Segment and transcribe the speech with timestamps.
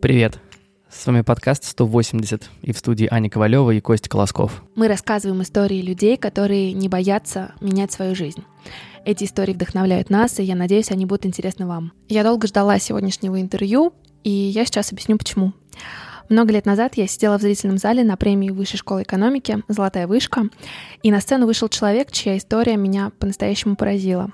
[0.00, 0.38] Привет!
[0.88, 4.62] С вами подкаст 180 и в студии Аня Ковалева и Костя Колосков.
[4.74, 8.42] Мы рассказываем истории людей, которые не боятся менять свою жизнь.
[9.04, 11.92] Эти истории вдохновляют нас, и я надеюсь, они будут интересны вам.
[12.08, 13.92] Я долго ждала сегодняшнего интервью,
[14.24, 15.52] и я сейчас объясню почему.
[16.30, 20.44] Много лет назад я сидела в зрительном зале на премии Высшей школы экономики «Золотая вышка»,
[21.02, 24.30] и на сцену вышел человек, чья история меня по-настоящему поразила.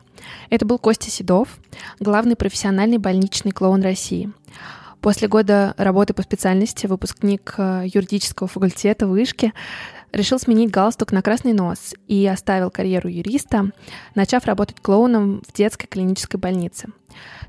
[0.48, 1.58] Это был Костя Седов,
[1.98, 4.30] главный профессиональный больничный клоун России—
[5.06, 9.52] После года работы по специальности выпускник э, юридического факультета вышки
[10.10, 13.70] решил сменить галстук на красный нос и оставил карьеру юриста,
[14.16, 16.88] начав работать клоуном в детской клинической больнице.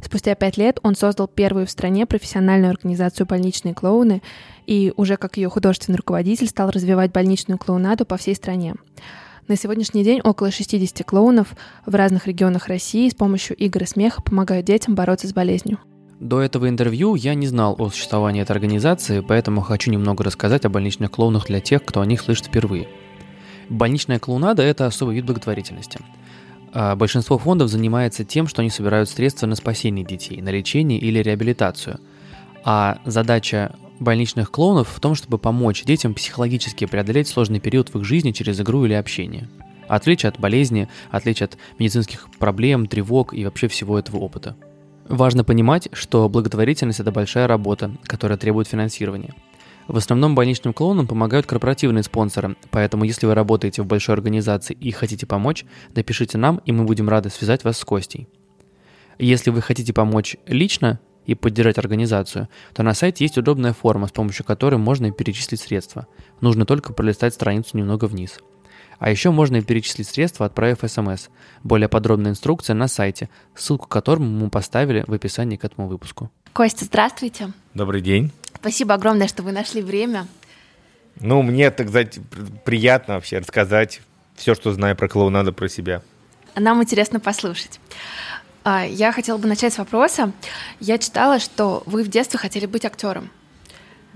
[0.04, 4.22] Спустя пять лет он создал первую в стране профессиональную организацию «Больничные клоуны»
[4.68, 8.76] и уже как ее художественный руководитель стал развивать больничную клоунаду по всей стране.
[9.48, 11.56] На сегодняшний день около 60 клоунов
[11.88, 15.80] в разных регионах России с помощью игр и смеха помогают детям бороться с болезнью.
[16.20, 20.70] До этого интервью я не знал о существовании этой организации, поэтому хочу немного рассказать о
[20.70, 22.88] больничных клоунах для тех, кто о них слышит впервые.
[23.70, 26.00] Больничная клоунада– это особый вид благотворительности.
[26.74, 31.20] А большинство фондов занимается тем, что они собирают средства на спасение детей, на лечение или
[31.20, 32.00] реабилитацию.
[32.64, 38.06] А задача больничных клоунов в том, чтобы помочь детям психологически преодолеть сложный период в их
[38.06, 39.50] жизни через игру или общение.
[39.88, 44.56] Отвлечь от болезни, отвлечь от медицинских проблем, тревог и вообще всего этого опыта.
[45.10, 49.34] Важно понимать, что благотворительность– это большая работа, которая требует финансирования.
[49.88, 54.92] В основном больничным клоунам помогают корпоративные спонсоры, поэтому если вы работаете в большой организации и
[54.92, 55.64] хотите помочь,
[55.96, 58.28] напишите нам, и мы будем рады связать вас с Костей.
[59.18, 64.12] Если вы хотите помочь лично и поддержать организацию, то на сайте есть удобная форма, с
[64.12, 66.08] помощью которой можно перечислить средства.
[66.42, 68.40] Нужно только пролистать страницу немного вниз–
[69.00, 71.28] а еще можно и перечислить средства, отправив смс.
[71.64, 76.32] Более подробная инструкция на сайте, ссылку к которому мы поставили в описании к этому выпуску.
[76.54, 77.52] Костя, здравствуйте.
[77.74, 78.32] Добрый день.
[78.56, 80.28] Спасибо огромное, что вы нашли время.
[81.20, 82.20] Ну, мне, так сказать,
[82.66, 84.02] приятно вообще рассказать
[84.36, 86.02] все, что знаю про клоунаду, про себя.
[86.56, 87.80] Нам интересно послушать.
[88.64, 90.32] А, я хотела бы начать с вопроса.
[90.80, 93.30] Я читала, что вы в детстве хотели быть актером.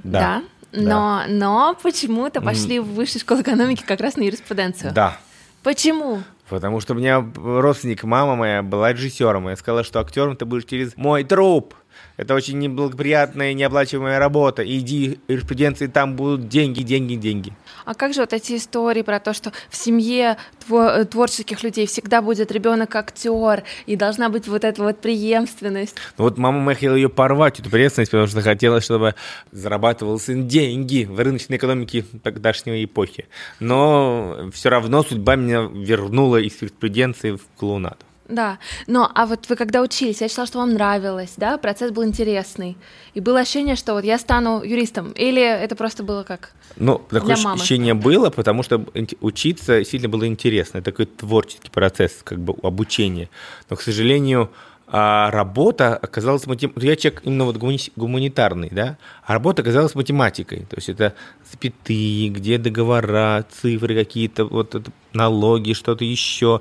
[0.04, 0.20] Да.
[0.20, 0.44] да?
[0.72, 4.94] Но, но почему-то пошли в высшую школу экономики как раз на юриспруденцию.
[4.94, 5.18] Да.
[5.64, 6.24] Почему?
[6.50, 9.48] Потому что у меня родственник, мама моя была режиссером.
[9.48, 11.76] Я сказала, что актером ты будешь через мой труп.
[12.22, 14.64] Это очень неблагоприятная, неоплачиваемая работа.
[14.64, 17.52] Иди, юриспруденции, там будут деньги, деньги, деньги.
[17.84, 20.38] А как же вот эти истории про то, что в семье
[20.70, 25.96] тво- творческих людей всегда будет ребенок актер, и должна быть вот эта вот преемственность?
[26.20, 29.16] Ну вот мама моя хотела ее порвать, эту преемственность, потому что хотела, чтобы
[29.52, 33.26] зарабатывал сын деньги в рыночной экономике тогдашней эпохи.
[33.60, 38.06] Но все равно судьба меня вернула из юриспруденции в клоунаду.
[38.32, 42.06] Да, но а вот вы когда учились, я считала, что вам нравилось, да, процесс был
[42.06, 42.78] интересный,
[43.14, 47.36] и было ощущение, что вот я стану юристом, или это просто было как Ну, такое
[47.36, 47.56] для мамы?
[47.56, 48.86] ощущение было, потому что
[49.20, 53.30] учиться сильно было интересно, это такой творческий процесс, как бы обучение,
[53.70, 54.50] но, к сожалению,
[54.94, 56.90] а работа оказалась математикой.
[56.90, 57.56] Я человек именно вот
[57.96, 60.66] гуманитарный, да, а работа оказалась математикой.
[60.70, 61.14] То есть это
[61.50, 64.76] запятые, где договора, цифры какие-то, вот
[65.14, 66.60] налоги, что-то еще.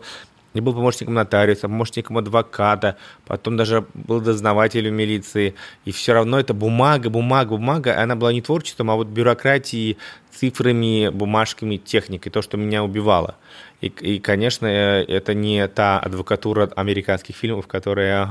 [0.52, 2.96] Я был помощником нотариуса, помощником адвоката,
[3.26, 5.54] потом даже был дознавателем милиции.
[5.84, 8.00] И все равно это бумага, бумага, бумага.
[8.00, 9.96] Она была не творчеством, а вот бюрократией,
[10.32, 13.36] цифрами, бумажками, техникой, то, что меня убивало.
[13.80, 18.24] И, и конечно, э, это не та адвокатура американских фильмов, которая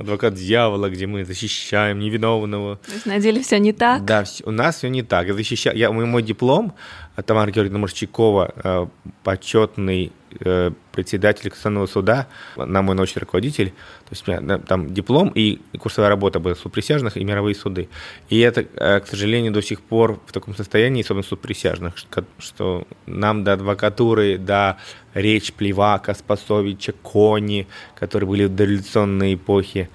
[0.00, 2.76] адвокат дьявола, где мы защищаем невиновного.
[2.76, 4.04] То есть на деле все не так?
[4.04, 5.26] Да, у нас все не так.
[5.26, 6.74] Я защищаю, я, мой, мой диплом
[7.16, 8.86] от Тамары Георгиевны Морщикова, э,
[9.22, 15.32] почетный э, председатель Конституционного суда, на мой научный руководитель, то есть у меня там диплом
[15.34, 17.88] и курсовая работа была суд присяжных и мировые суды.
[18.28, 21.94] И это, к сожалению, до сих пор в таком состоянии, особенно суд присяжных,
[22.38, 24.78] что нам до адвокатуры, до
[25.14, 29.88] речь Плевака, Спасовича, Кони, которые были в дореволюционной эпохе,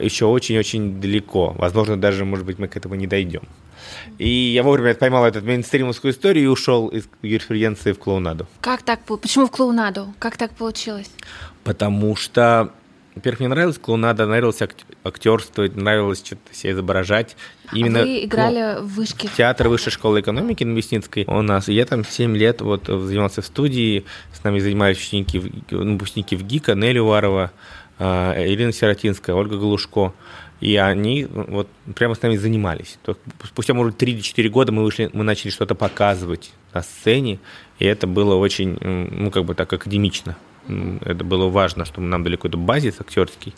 [0.00, 1.54] еще очень-очень далеко.
[1.56, 3.42] Возможно, даже, может быть, мы к этому не дойдем.
[4.18, 8.46] И я вовремя поймал эту мейнстримовскую историю и ушел из юриспруденции в клоунаду.
[8.60, 9.00] Как так?
[9.00, 10.12] Почему в клоунаду?
[10.18, 11.10] Как так получилось?
[11.64, 12.72] Потому что
[13.14, 14.62] во-первых, мне нравилось клоунада, нравилось
[15.04, 17.36] актерствовать, нравилось что-то себя изображать.
[17.72, 19.28] Именно а вы играли в вышке?
[19.36, 21.68] Театр высшей школы экономики на Мясницкой у нас.
[21.68, 26.42] Я там 7 лет вот занимался в студии, с нами занимались ученики, ну, выпускники в
[26.42, 27.50] ГИКа, Нелли Уварова, а,
[28.02, 30.12] Ирина Сиротинская, Ольга Галушко.
[30.60, 32.96] И они вот прямо с нами занимались.
[33.02, 37.40] То спустя, может, 3-4 года мы вышли, мы начали что-то показывать на сцене,
[37.80, 40.36] и это было очень, ну, как бы так академично.
[41.00, 43.54] Это было важно, чтобы нам дали какой-то базис актерский.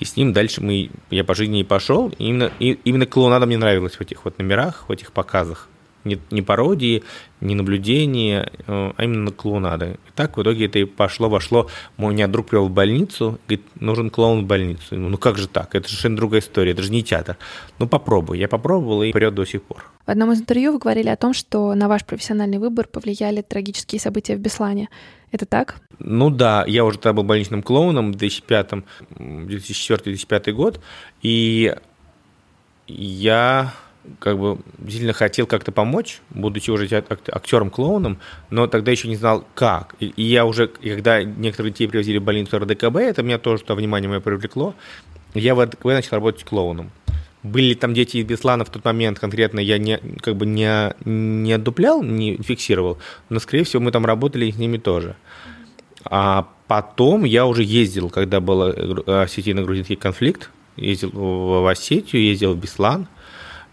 [0.00, 2.08] И с ним дальше мы, я по жизни и пошел.
[2.18, 5.68] И именно, и, именно клоунада мне нравилась в этих вот номерах, в этих показах
[6.04, 7.02] не, не пародии,
[7.40, 9.98] не наблюдения, э, а именно клоунады.
[10.08, 11.68] И так в итоге это и пошло-вошло.
[11.96, 14.96] Мой меня друг привел в больницу, говорит, нужен клоун в больницу.
[14.96, 15.74] Ну как же так?
[15.74, 17.36] Это совершенно другая история, это же не театр.
[17.78, 18.38] Ну попробуй.
[18.38, 19.84] Я попробовал и вперед до сих пор.
[20.06, 24.00] В одном из интервью вы говорили о том, что на ваш профессиональный выбор повлияли трагические
[24.00, 24.88] события в Беслане.
[25.30, 25.76] Это так?
[25.98, 28.70] Ну да, я уже тогда был больничным клоуном в 2005,
[29.10, 30.80] 2004-2005 год,
[31.20, 31.74] и
[32.86, 33.74] я
[34.18, 38.18] как бы действительно хотел как-то помочь, будучи уже актером-клоуном,
[38.50, 39.94] но тогда еще не знал, как.
[40.00, 44.08] И, я уже, когда некоторые детей привозили в больницу РДКБ, это меня тоже то внимание
[44.08, 44.74] мое привлекло,
[45.34, 46.90] я в РДКБ начал работать клоуном.
[47.42, 51.52] Были там дети из Беслана в тот момент конкретно, я не, как бы не, не
[51.52, 55.16] отдуплял, не фиксировал, но, скорее всего, мы там работали с ними тоже.
[56.04, 62.58] А потом я уже ездил, когда был э, осетино-грузинский конфликт, ездил в Осетию, ездил в
[62.58, 63.08] Беслан–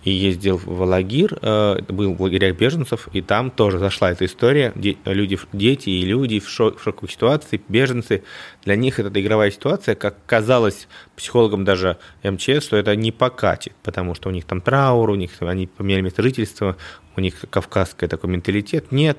[0.05, 4.71] и ездил в Лагир, э, был в лагерях беженцев, и там тоже зашла эта история.
[5.03, 8.23] Люди, дети и люди в, шок, в шоковой ситуации, беженцы,
[8.63, 14.13] для них это игровая ситуация, как казалось психологам даже МЧС, что это не покатит, потому
[14.13, 16.77] что у них там траур, у них они поменяли место жительства,
[17.15, 18.91] у них кавказский такой менталитет.
[18.91, 19.17] Нет,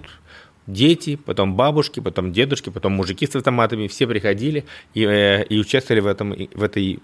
[0.69, 6.01] дети, потом бабушки, потом дедушки, потом мужики с автоматами, все приходили и, э, и участвовали
[6.01, 7.01] в, этом, в этой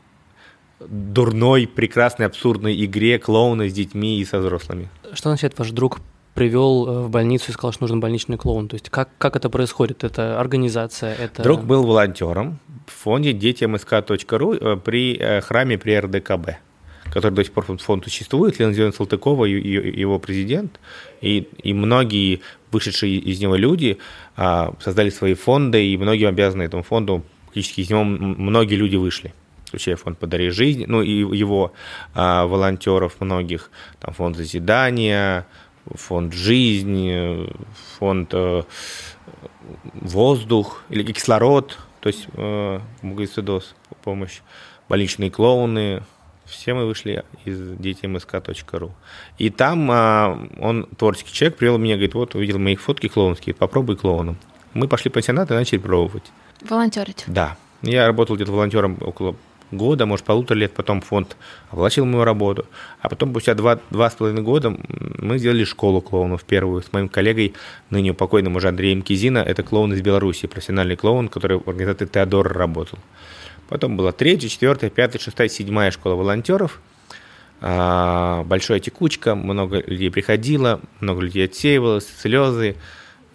[0.88, 4.88] дурной, прекрасной, абсурдной игре клоуна с детьми и со взрослыми.
[5.12, 6.00] Что значит ваш друг
[6.34, 8.68] привел э, в больницу и сказал, что нужен больничный клоун?
[8.68, 10.04] То есть как, как это происходит?
[10.04, 11.14] Это организация?
[11.14, 11.42] Это...
[11.42, 16.50] Друг был волонтером в фонде детимск.ру э, при э, храме при РДКБ
[17.12, 20.80] который до сих пор фонд существует, Лена Зеленина Салтыкова, его президент,
[21.20, 22.40] и, и многие
[22.70, 23.98] вышедшие из него люди
[24.34, 29.34] а, создали свои фонды, и многим обязаны этому фонду, практически из него многие люди вышли
[29.72, 31.72] включая фонд «Подари жизнь», ну и его
[32.14, 33.70] а, волонтеров многих,
[34.00, 35.46] там фонд «Созидание»,
[35.86, 37.48] фонд «Жизнь»,
[37.98, 38.62] фонд э,
[39.94, 43.74] «Воздух» или «Кислород», то есть э, МГСДОС,
[44.04, 44.40] помощь,
[44.90, 46.02] больничные клоуны,
[46.44, 48.92] все мы вышли из детимск.ру.
[49.38, 53.96] И там а, он, творческий человек, привел меня, говорит, вот увидел мои фотки клоунские, попробуй
[53.96, 54.36] клоуном.
[54.74, 56.30] Мы пошли в пансионат и начали пробовать.
[56.60, 57.24] Волонтерить?
[57.26, 57.56] Да.
[57.82, 59.34] Я работал где-то волонтером около
[59.72, 61.36] года, может, полутора лет, потом фонд
[61.70, 62.66] оплачивал мою работу.
[63.00, 64.76] А потом, спустя два, два с половиной года,
[65.18, 67.54] мы сделали школу клоунов первую с моим коллегой,
[67.90, 69.38] ныне покойным уже Андреем Кизина.
[69.38, 72.98] Это клоун из Беларуси, профессиональный клоун, который в организации Теодор работал.
[73.68, 76.80] Потом была третья, четвертая, пятая, шестая, седьмая школа волонтеров.
[77.60, 82.76] А, большая текучка, много людей приходило, много людей отсеивалось, слезы.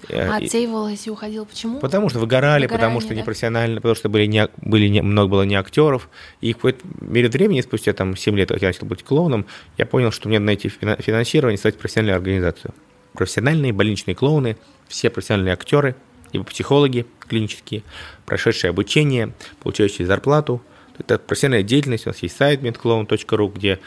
[0.09, 1.79] Э, а отсеивалась и уходил почему?
[1.79, 3.15] Потому что выгорали, Выгорание, потому что да?
[3.15, 6.09] непрофессионально, потому что были не, были не, много было не актеров.
[6.41, 9.45] И в какой-то период времени, спустя там 7 лет, как я начал быть клоуном,
[9.77, 12.73] я понял, что мне надо найти финансирование, стать профессиональной организацией.
[13.13, 14.57] Профессиональные больничные клоуны,
[14.87, 15.95] все профессиональные актеры,
[16.31, 17.83] либо психологи клинические,
[18.25, 20.61] прошедшие обучение, получающие зарплату.
[20.99, 22.05] Это профессиональная деятельность.
[22.05, 23.79] У нас есть сайт medclown.ru, где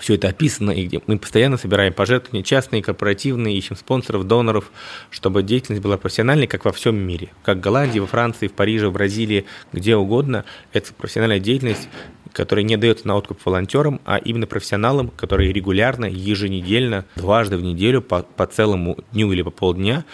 [0.00, 4.70] все это описано, и где мы постоянно собираем пожертвования частные, корпоративные, ищем спонсоров, доноров,
[5.10, 7.28] чтобы деятельность была профессиональной, как во всем мире.
[7.42, 10.44] Как в Голландии, во Франции, в Париже, в Бразилии, где угодно.
[10.72, 11.88] Это профессиональная деятельность,
[12.32, 18.00] которая не дается на откуп волонтерам, а именно профессионалам, которые регулярно, еженедельно, дважды в неделю
[18.00, 20.04] по, по целому дню или по полдня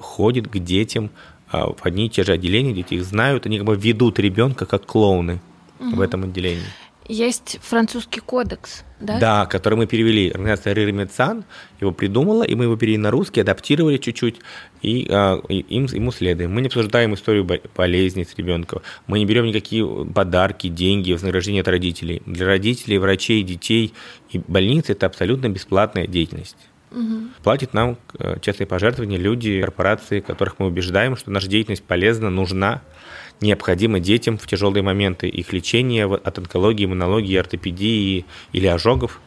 [0.00, 1.10] ходят к детям
[1.50, 4.66] а, в одни и те же отделения, дети их знают, они как бы ведут ребенка
[4.66, 5.40] как клоуны
[5.78, 5.96] угу.
[5.96, 6.64] в этом отделении.
[7.08, 9.18] Есть французский кодекс, да?
[9.18, 10.28] Да, который мы перевели.
[10.28, 11.44] Организация Рир Медсан
[11.80, 14.40] его придумала, и мы его перевели на русский, адаптировали чуть-чуть,
[14.82, 16.52] и, а, и им, ему следуем.
[16.52, 21.68] Мы не обсуждаем историю болезни с ребенком, мы не берем никакие подарки, деньги, вознаграждения от
[21.68, 22.22] родителей.
[22.26, 23.94] Для родителей, врачей, детей
[24.28, 26.56] и больниц это абсолютно бесплатная деятельность.
[26.90, 27.42] Угу.
[27.42, 32.82] Платят нам э, частные пожертвования люди, корпорации, которых мы убеждаем, что наша деятельность полезна, нужна
[33.40, 35.28] необходимо детям в тяжелые моменты.
[35.28, 39.20] Их лечения от онкологии, иммунологии, ортопедии или ожогов.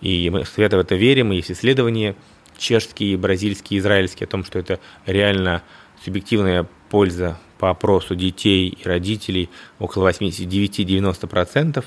[0.00, 2.16] И мы свято в это верим, и есть исследования
[2.58, 5.62] чешские, бразильские, израильские о том, что это реально
[6.04, 11.84] субъективная польза по опросу детей и родителей около 89-90%,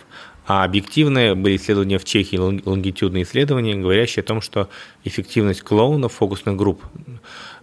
[0.47, 4.69] а объективные были исследования в Чехии, лонгитюдные исследования, говорящие о том, что
[5.03, 6.81] эффективность клоунов, фокусных групп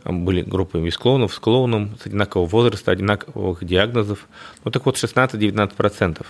[0.04, 4.28] были группы без клоунов, с клоуном, с одинакового возраста, одинаковых диагнозов.
[4.64, 6.26] Ну так вот, 16-19%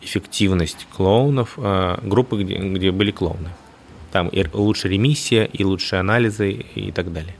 [0.00, 3.50] эффективность клоунов, а, группы, где, где были клоуны.
[4.12, 7.34] Там и лучше ремиссия, и лучшие анализы, и так далее.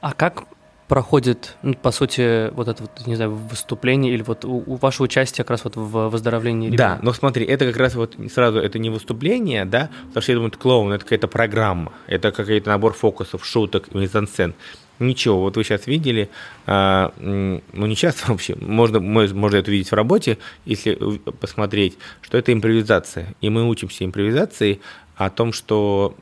[0.00, 0.44] А как
[0.88, 5.04] проходит, ну, по сути, вот это вот, не знаю, выступление или вот у, у вашего
[5.04, 6.96] участия как раз вот в выздоровлении ребенка?
[6.96, 10.36] Да, но смотри, это как раз вот сразу, это не выступление, да, потому что я
[10.36, 14.54] думаю, это клоун, это какая-то программа, это какой-то набор фокусов, шуток, мизансцен.
[14.98, 16.30] Ничего, вот вы сейчас видели,
[16.66, 20.94] а, ну не часто вообще, можно, можно это видеть в работе, если
[21.40, 23.34] посмотреть, что это импровизация.
[23.40, 24.80] И мы учимся импровизации
[25.16, 26.14] о том, что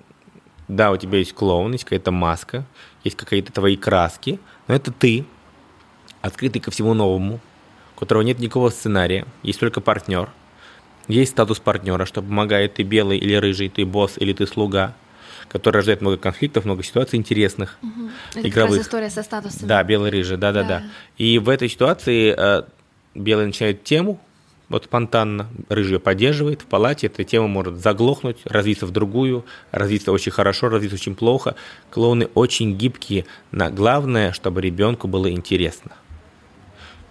[0.68, 2.64] да, у тебя есть клоун, есть какая-то маска,
[3.02, 5.24] есть какие-то твои краски, но это ты,
[6.22, 7.40] открытый ко всему новому,
[7.96, 10.30] у которого нет никакого сценария, есть только партнер,
[11.06, 14.94] есть статус партнера, что помогает ты белый или рыжий, ты босс или ты слуга,
[15.48, 18.08] который рождает много конфликтов, много ситуаций интересных, угу.
[18.34, 18.78] Это игровых.
[18.78, 19.68] Как история со статусом.
[19.68, 20.82] Да, белый, рыжий, да, да, да.
[21.18, 22.62] И в этой ситуации э,
[23.14, 24.20] белый начинает тему,
[24.68, 30.32] вот спонтанно, рыжий поддерживает, в палате эта тема может заглохнуть, развиться в другую, развиться очень
[30.32, 31.54] хорошо, развиться очень плохо.
[31.90, 35.92] Клоуны очень гибкие, на главное, чтобы ребенку было интересно.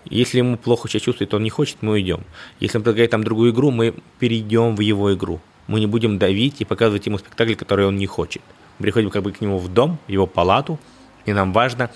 [0.05, 2.23] Если ему плохо себя чувствует, он не хочет, мы уйдем.
[2.59, 5.39] Если он предлагает там другую игру, мы перейдем в его игру.
[5.67, 8.41] Мы не будем давить и показывать ему спектакль, который он не хочет.
[8.79, 10.79] Мы приходим как бы к нему в дом, в его палату,
[11.25, 11.89] и нам важно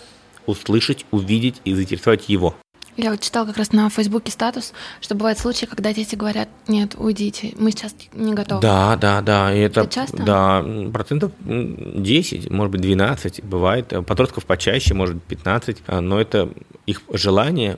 [0.46, 2.56] услышать, увидеть и заинтересовать его.
[2.98, 6.96] Я вот читала как раз на Фейсбуке статус, что бывают случаи, когда дети говорят, нет,
[6.98, 8.62] уйдите, мы сейчас не готовы.
[8.62, 9.54] Да, да, да.
[9.54, 10.24] И это, это часто?
[10.24, 13.94] Да, процентов 10, может быть, 12 бывает.
[14.06, 15.78] Подростков почаще, может быть, 15.
[15.86, 16.50] А, но это
[16.88, 17.78] их желание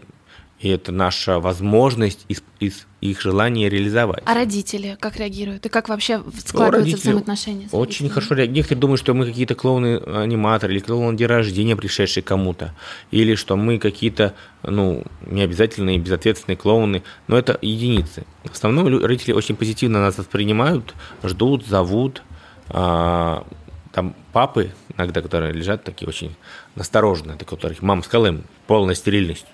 [0.60, 4.22] и это наша возможность из, из их желания реализовать.
[4.26, 5.66] А родители как реагируют?
[5.66, 7.70] И как вообще складываются ну, взаимоотношения?
[7.70, 8.58] С очень хорошо реагируют.
[8.58, 12.76] Некоторые думают, что мы какие-то клоуны-аниматоры или клоуны день рождения, пришедшие кому-то.
[13.12, 17.04] Или что мы какие-то, ну, необязательные, безответственные клоуны.
[17.28, 18.26] Но это единицы.
[18.44, 22.22] В основном родители очень позитивно нас воспринимают, ждут, зовут.
[22.68, 23.48] А,
[23.94, 26.36] там папы иногда, которые лежат такие очень
[26.76, 29.46] настороженные, у которых мама сказала им полная стерильность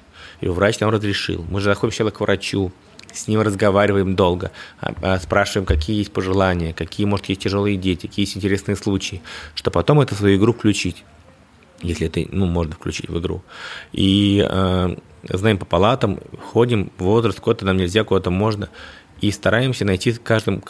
[0.42, 1.46] и врач нам разрешил.
[1.50, 2.72] Мы же заходим сначала к врачу,
[3.14, 8.08] с ним разговариваем долго, а, а, спрашиваем, какие есть пожелания, какие, может, есть тяжелые дети,
[8.08, 9.22] какие есть интересные случаи,
[9.54, 11.04] чтобы потом это в свою игру включить,
[11.82, 13.44] если это, ну, можно включить в игру.
[13.94, 14.96] И э,
[15.30, 16.20] знаем по палатам,
[16.52, 18.70] ходим, возраст куда-то нам нельзя, куда-то можно,
[19.22, 20.64] и стараемся найти с каждым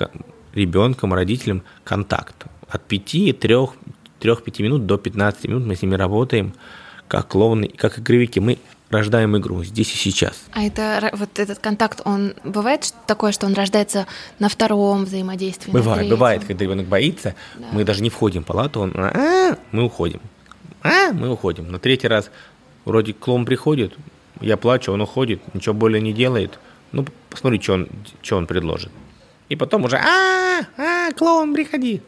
[0.53, 2.45] ребенком, родителем контакт.
[2.67, 3.55] От 5, 3,
[4.19, 6.53] 3-5 минут до 15 минут мы с ними работаем,
[7.07, 8.39] как клоуны, как игровики.
[8.39, 8.57] Мы
[8.89, 10.43] рождаем игру здесь и сейчас.
[10.51, 14.07] А это вот этот контакт, он бывает такое, что он рождается
[14.39, 15.71] на втором взаимодействии?
[15.71, 17.67] Бывает, бывает, когда ребенок боится, да.
[17.71, 20.21] мы даже не входим в палату, он, а, мы уходим,
[20.81, 21.71] а, мы уходим.
[21.71, 22.29] На третий раз
[22.85, 23.93] вроде клоун приходит,
[24.41, 26.59] я плачу, он уходит, ничего более не делает.
[26.91, 27.89] Ну, посмотри, что он,
[28.21, 28.91] что он предложит.
[29.49, 32.01] И потом уже, а, а, клоун, приходи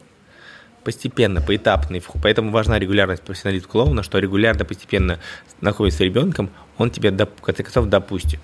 [0.84, 2.02] постепенно, поэтапный.
[2.22, 5.18] Поэтому важна регулярность профессионализма клоуна, что регулярно, постепенно
[5.60, 8.40] находится с ребенком, он тебя, в конце концов, допустит.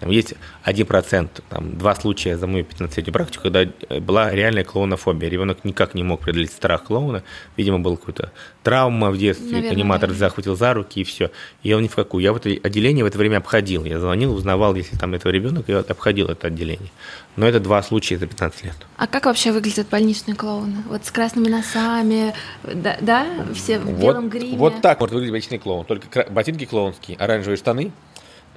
[0.00, 5.28] Там есть 1%, там, два случая за мою 15-летнюю практику, когда э, была реальная клоунофобия.
[5.28, 7.22] Ребенок никак не мог преодолеть страх клоуна.
[7.58, 10.16] Видимо, была какая-то травма в детстве, Наверное, аниматор да.
[10.16, 11.30] захватил за руки и все.
[11.62, 12.24] И он ни в какую.
[12.24, 13.84] Я в это отделение в это время обходил.
[13.84, 16.90] Я звонил, узнавал, если там этого ребенок, и обходил это отделение.
[17.36, 18.76] Но это два случая за 15 лет.
[18.96, 20.82] А как вообще выглядят больничные клоуны?
[20.88, 23.26] Вот с красными носами, да, да?
[23.54, 24.56] все в вот, белом гриме?
[24.56, 25.84] Вот так может выглядеть больничный клоун.
[25.84, 27.92] Только ботинки клоунские, оранжевые штаны,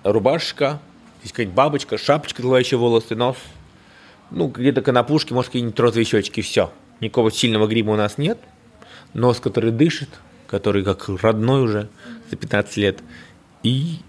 [0.04, 0.80] рубашка,
[1.24, 3.38] есть какая-нибудь бабочка, шапочка, открывающая волосы, нос.
[4.32, 6.72] Ну, где-то конопушки, может, какие-нибудь розовые щечки, все.
[7.00, 8.40] Никакого сильного грима у нас нет.
[9.14, 10.10] Нос, который дышит,
[10.48, 11.90] который как родной уже
[12.30, 13.00] за 15 лет.
[13.64, 14.00] И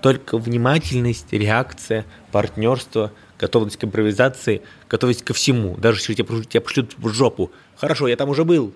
[0.00, 5.76] только внимательность, реакция, партнерство, готовность к импровизации, готовность ко всему.
[5.76, 7.50] Даже если тебя пошлют в жопу.
[7.76, 8.74] Хорошо, я там уже был.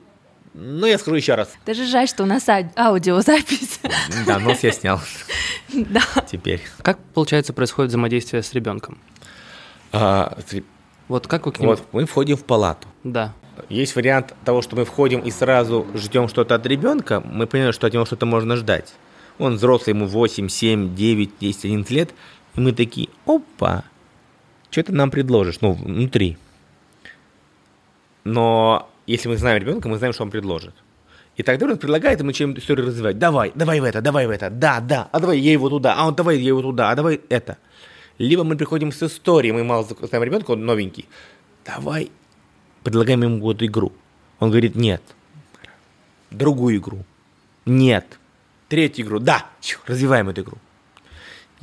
[0.54, 1.50] Но я скажу еще раз.
[1.64, 3.80] Даже жаль, что у нас аудиозапись.
[4.26, 5.00] Да, нос я снял.
[5.72, 6.02] Да.
[6.30, 6.60] Теперь.
[6.82, 8.98] Как, получается, происходит взаимодействие с ребенком?
[9.90, 10.36] А,
[11.08, 11.70] вот как вы к нему...
[11.70, 12.88] Вот мы входим в палату.
[13.04, 13.32] Да.
[13.70, 17.22] Есть вариант того, что мы входим и сразу ждем что-то от ребенка.
[17.24, 18.92] Мы понимаем, что от него что-то можно ждать.
[19.38, 22.10] Он взрослый, ему 8, 7, 9, 10, 11 лет.
[22.54, 23.84] И мы такие, опа,
[24.70, 25.62] что ты нам предложишь?
[25.62, 26.36] Ну, внутри.
[28.24, 30.74] Но если мы знаем ребенка, мы знаем, что он предложит.
[31.36, 33.18] И тогда он предлагает, и мы начинаем историю развивать.
[33.18, 36.06] Давай, давай в это, давай в это, да, да, а давай я его туда, а
[36.06, 37.56] он давай я его туда, а давай это.
[38.18, 41.08] Либо мы приходим с историей, мы мало знаем ребенка, он новенький.
[41.64, 42.10] Давай
[42.82, 43.92] предлагаем ему вот игру.
[44.38, 45.02] Он говорит, нет.
[46.30, 47.04] Другую игру.
[47.64, 48.18] Нет.
[48.68, 49.18] Третью игру.
[49.18, 49.46] Да,
[49.86, 50.58] развиваем эту игру.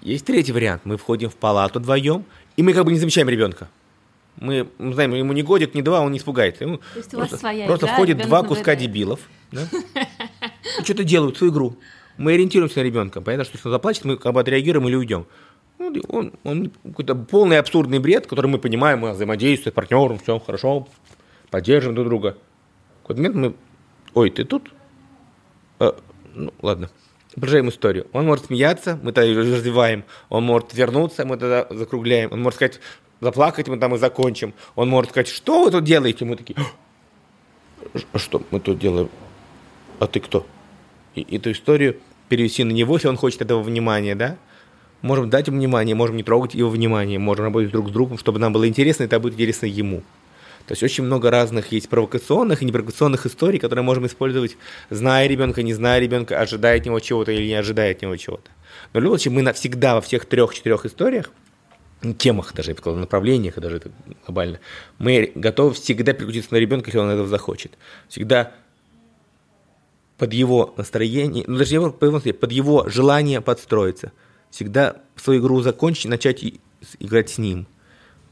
[0.02, 0.84] Есть третий вариант.
[0.86, 2.24] Мы входим в палату вдвоем,
[2.56, 3.68] и мы как бы не замечаем ребенка.
[4.40, 6.64] Мы, мы знаем, ему не годик, не два, он не испугается.
[6.64, 9.20] Ему То есть у вас просто, своя просто игра, входит два куска дебилов.
[9.52, 9.68] Да?
[10.80, 11.76] И что-то делают свою игру.
[12.18, 13.20] мы ориентируемся на ребенка.
[13.20, 15.26] Понятно, что если он заплачет, мы как бы отреагируем или уйдем.
[15.78, 20.40] Ну, он, он какой-то полный абсурдный бред, который мы понимаем, мы взаимодействуем с партнером, все
[20.40, 20.88] хорошо,
[21.50, 22.38] поддерживаем друг друга.
[23.00, 23.56] В какой момент мы...
[24.14, 24.72] Ой, ты тут?
[25.80, 25.96] А,
[26.34, 26.90] ну, ладно.
[27.34, 28.08] Продолжаем историю.
[28.12, 30.04] Он может смеяться, мы тогда развиваем.
[30.30, 32.32] Он может вернуться, мы тогда закругляем.
[32.34, 32.80] Он может сказать,
[33.22, 34.54] заплакать, мы там и закончим.
[34.76, 36.26] Он может сказать, что вы тут делаете?
[36.26, 36.58] Мы такие,
[38.16, 39.10] что мы тут делаем?
[40.00, 40.46] А ты кто?
[41.16, 41.98] И эту историю
[42.30, 44.38] перевести на него, если он хочет этого внимания, да?
[45.02, 48.40] Можем дать ему внимание, можем не трогать его внимание, можем работать друг с другом, чтобы
[48.40, 50.04] нам было интересно, и это будет интересно ему.
[50.66, 54.58] То есть очень много разных есть провокационных и непровокационных историй, которые можем использовать,
[54.90, 58.52] зная ребенка, не зная ребенка, ожидая от него чего-то или не ожидая от него чего-то.
[58.94, 61.32] Но в любом случае мы навсегда во всех трех-четырех историях,
[62.18, 63.82] темах даже, я бы сказал, направлениях, даже
[64.26, 64.60] глобально,
[64.98, 67.78] мы готовы всегда переключиться на ребенка, если он этого захочет.
[68.08, 68.54] Всегда
[70.18, 74.12] под его настроение, ну даже его, под его желание подстроиться.
[74.50, 76.44] Всегда свою игру закончить и начать
[77.00, 77.68] играть с ним.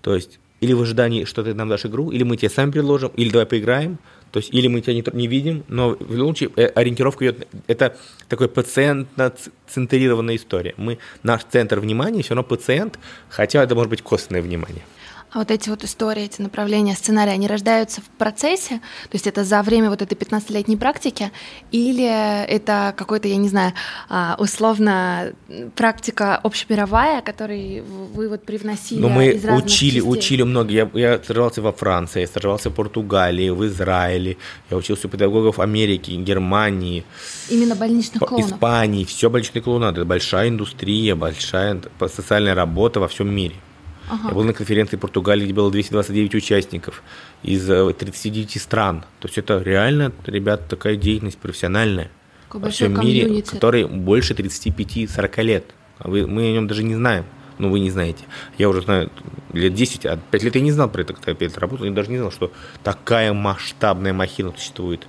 [0.01, 3.09] То есть или в ожидании, что ты нам дашь игру, или мы тебе сами предложим,
[3.09, 3.99] или давай поиграем,
[4.31, 7.47] то есть или мы тебя не, не видим, но в любом случае э, ориентировка идет,
[7.67, 10.73] это такой пациентно-центрированная история.
[10.77, 14.83] Мы, наш центр внимания все равно пациент, хотя это может быть костное внимание.
[15.31, 19.43] А вот эти вот истории, эти направления сценария, они рождаются в процессе, то есть это
[19.43, 21.31] за время вот этой 15-летней практики,
[21.71, 22.05] или
[22.47, 23.73] это какой-то, я не знаю,
[24.07, 25.33] а, условно
[25.75, 30.09] практика общемировая, которой вы вот привносили Но мы из разных учили, частей?
[30.09, 30.71] учили много.
[30.71, 34.37] Я, я стажировался во Франции, я стажировался в Португалии, в Израиле,
[34.69, 37.03] я учился у педагогов Америки, Германии.
[37.49, 38.51] Именно больничных клоунов?
[38.51, 40.01] Испании, все больничные клоунады.
[40.01, 43.55] Это большая индустрия, большая социальная работа во всем мире.
[44.09, 44.29] Ага.
[44.29, 47.03] Я был на конференции в Португалии, где было 229 участников
[47.43, 49.01] из 39 э, стран.
[49.19, 52.09] То есть это реально, ребят, такая деятельность профессиональная
[52.47, 55.65] Какой во всем мире, который больше 35-40 лет.
[55.99, 57.25] А вы, мы о нем даже не знаем.
[57.57, 58.23] Ну, вы не знаете.
[58.57, 59.11] Я уже знаю
[59.51, 61.85] лет 10, а 5 лет я не знал про это, когда я 5 лет работал,
[61.85, 62.51] я даже не знал, что
[62.83, 65.07] такая масштабная махина существует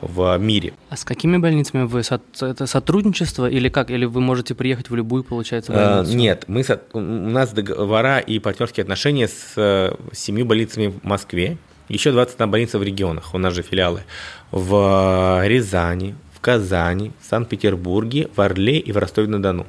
[0.00, 0.72] в мире.
[0.90, 2.02] А с какими больницами вы?
[2.40, 3.90] Это сотрудничество или как?
[3.90, 6.16] Или вы можете приехать в любую, получается, больницу?
[6.16, 11.58] Нет, мы, у нас договора и партнерские отношения с э, семью больницами в Москве,
[11.88, 14.02] еще 21 больница в регионах, у нас же филиалы,
[14.50, 19.66] в Рязани, в Казани, в Санкт-Петербурге, в Орле и в Ростове-на-Дону.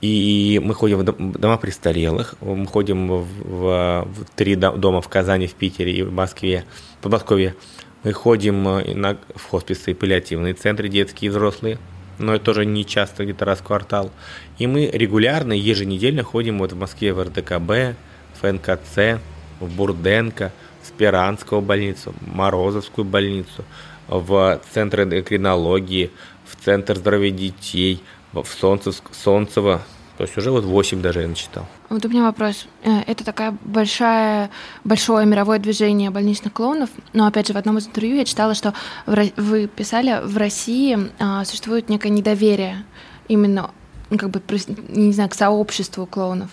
[0.00, 5.46] И мы ходим в дома престарелых, мы ходим в, в, в три дома в Казани,
[5.46, 6.64] в Питере и в Москве,
[6.98, 7.54] в Подмосковье.
[8.02, 11.78] Мы ходим э, на, в хосписы и паллиативные центры, детские и взрослые,
[12.18, 14.10] но это тоже не часто, где-то раз в квартал.
[14.58, 17.96] И мы регулярно, еженедельно ходим вот в Москве в РДКБ,
[18.40, 19.20] в НКЦ,
[19.60, 23.64] в Бурденко, в Спиранскую больницу, Морозовскую больницу,
[24.08, 26.10] в Центр эндокринологии,
[26.46, 29.82] в Центр здоровья детей, в Солнцевск, Солнцево,
[30.20, 31.64] то есть уже вот 8 даже я начитал.
[31.88, 32.66] Вот у меня вопрос.
[32.84, 34.50] Э, это такая большая,
[34.84, 38.74] большое мировое движение больничных клоунов, но опять же в одном из интервью я читала, что
[39.06, 42.84] вы писали, в России а, существует некое недоверие
[43.28, 43.70] именно,
[44.10, 44.42] ну, как бы,
[44.90, 46.50] не знаю, к сообществу клоунов.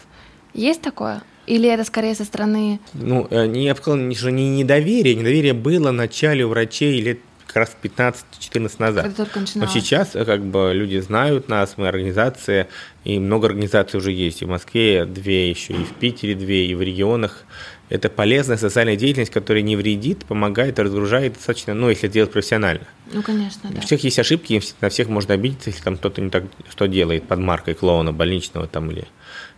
[0.54, 1.22] Есть такое?
[1.46, 2.80] Или это скорее со стороны...
[2.94, 5.16] Ну, э, я бы сказал, что не недоверие.
[5.16, 9.12] Недоверие было в начале врачей лет как раз 15-14 назад.
[9.56, 12.68] Но сейчас э, как бы люди знают нас, мы организация,
[13.04, 14.42] и много организаций уже есть.
[14.42, 17.46] И в Москве две еще, и в Питере две, и в регионах.
[17.90, 22.86] Это полезная социальная деятельность, которая не вредит, помогает, разгружает достаточно, ну, если делать профессионально.
[23.14, 23.80] Ну, конечно, да.
[23.80, 27.24] У всех есть ошибки, на всех можно обидеться, если там кто-то не так что делает
[27.30, 29.08] под маркой клоуна, больничного там или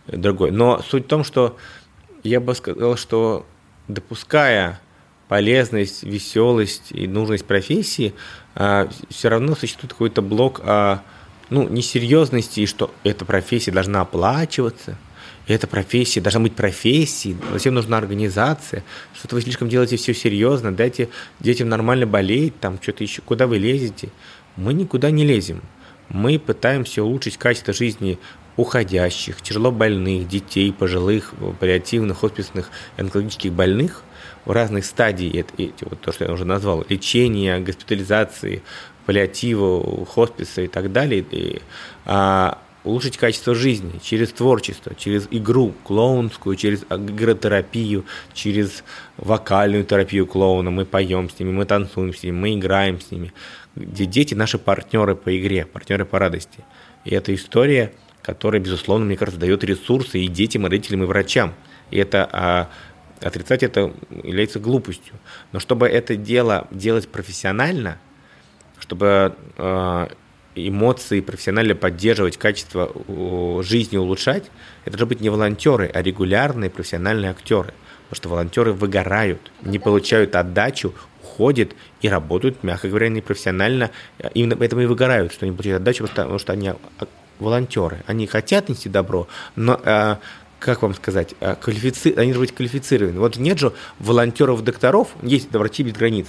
[0.06, 0.52] другой.
[0.52, 1.56] Но суть в том, что
[2.22, 3.46] я бы сказал, что
[3.88, 4.80] допуская
[5.30, 8.14] полезность, веселость и нужность профессии,
[8.56, 11.04] а, все равно существует какой-то блок о
[11.50, 14.98] ну, несерьезности, и что эта профессия должна оплачиваться,
[15.46, 18.82] эта профессия должна быть профессией, затем нужна организация,
[19.14, 23.58] что-то вы слишком делаете все серьезно, дайте детям нормально болеть, там что-то еще, куда вы
[23.58, 24.08] лезете.
[24.56, 25.62] Мы никуда не лезем.
[26.08, 28.18] Мы пытаемся улучшить качество жизни
[28.56, 34.02] уходящих, тяжело больных, детей, пожилых, паллиативных, хосписных, онкологических больных–
[34.44, 38.62] в разных стадий, эти, вот то, что я уже назвал, лечения, госпитализации,
[39.06, 41.60] паллиатива, хосписа и так далее, и,
[42.06, 48.84] а, улучшить качество жизни через творчество, через игру клоунскую, через игротерапию, через
[49.16, 50.70] вокальную терапию клоуна.
[50.70, 53.32] Мы поем с ними, мы танцуем с ними, мы играем с ними.
[53.76, 56.64] Где дети наши партнеры по игре, партнеры по радости.
[57.04, 61.54] И это история, которая, безусловно, мне кажется, дает ресурсы и детям, и родителям, и врачам.
[61.90, 62.68] И это а,
[63.20, 65.14] Отрицать это является глупостью.
[65.52, 67.98] Но чтобы это дело делать профессионально,
[68.78, 70.06] чтобы э,
[70.54, 72.92] эмоции, профессионально поддерживать качество
[73.62, 74.50] жизни, улучшать,
[74.84, 77.74] это должны быть не волонтеры, а регулярные профессиональные актеры.
[78.08, 83.90] Потому что волонтеры выгорают, не получают отдачу, уходят и работают, мягко говоря, непрофессионально.
[84.34, 86.72] Именно поэтому и выгорают, что они получают отдачу, потому что они
[87.38, 88.02] волонтеры.
[88.06, 90.18] Они хотят нести добро, но а,
[90.60, 92.14] как вам сказать, квалифици...
[92.16, 93.18] они должны быть квалифицированы.
[93.18, 96.26] Вот нет же волонтеров-докторов, есть врачи без границ.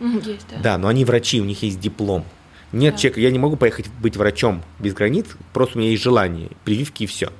[0.00, 0.58] Есть, да.
[0.62, 2.24] Да, но они врачи, у них есть диплом.
[2.72, 3.00] Нет да.
[3.00, 7.02] человека, я не могу поехать быть врачом без границ, просто у меня есть желание, прививки
[7.02, 7.30] и все.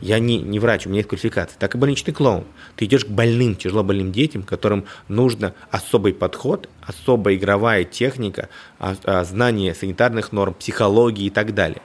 [0.00, 1.56] Я не, не врач, у меня есть квалификация.
[1.60, 2.44] Так и больничный клоун.
[2.74, 8.48] Ты идешь к больным, тяжело больным детям, которым нужно особый подход, особая игровая техника,
[8.80, 11.82] а, а, знание санитарных норм, психологии и так далее.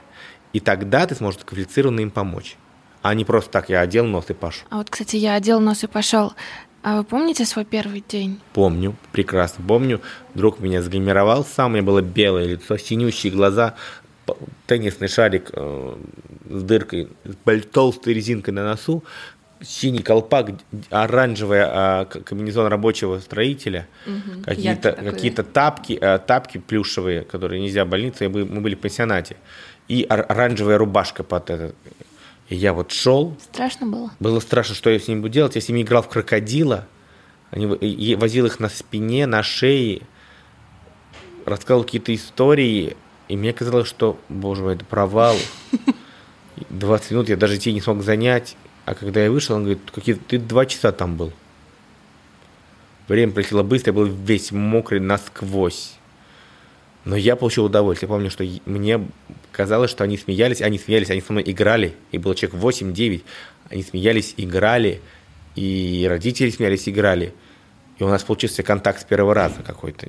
[0.51, 2.57] И тогда ты сможешь квалифицированно им помочь.
[3.07, 4.67] А не просто так, я одел нос и пошел.
[4.69, 6.33] А вот, кстати, я одел нос и пошел.
[6.83, 8.41] А вы помните свой первый день?
[8.51, 10.01] Помню, прекрасно помню.
[10.33, 13.75] Друг меня загримировал сам, у меня было белое лицо, синющие глаза,
[14.65, 15.95] теннисный шарик э,
[16.49, 19.05] с дыркой, с толстой резинкой на носу,
[19.61, 20.49] синий колпак,
[20.89, 27.87] оранжевый а, комбинезон рабочего строителя, угу, какие-то какие тапки, а, тапки плюшевые, которые нельзя в
[27.87, 29.37] больнице, мы были в пансионате,
[29.87, 31.75] и оранжевая рубашка под этот.
[32.49, 33.35] И я вот шел.
[33.41, 34.11] Страшно было?
[34.19, 35.55] Было страшно, что я с ним буду делать.
[35.55, 36.87] Я с ними играл в крокодила,
[37.51, 40.01] они, возил их на спине, на шее,
[41.45, 42.97] рассказывал какие-то истории,
[43.29, 45.35] и мне казалось, что, боже мой, это провал.
[46.69, 48.55] 20 минут я даже идти не смог занять.
[48.85, 51.33] А когда я вышел, он говорит, какие ты два часа там был.
[53.07, 55.95] Время пролетело быстро, я был весь мокрый насквозь.
[57.05, 58.07] Но я получил удовольствие.
[58.07, 59.07] Я помню, что мне
[59.57, 61.95] казалось, что они смеялись, они смеялись, они со мной играли.
[62.11, 63.23] И было человек 8-9.
[63.69, 65.01] Они смеялись, играли.
[65.55, 67.33] И родители смеялись, играли.
[67.97, 70.07] И у нас получился контакт с первого раза какой-то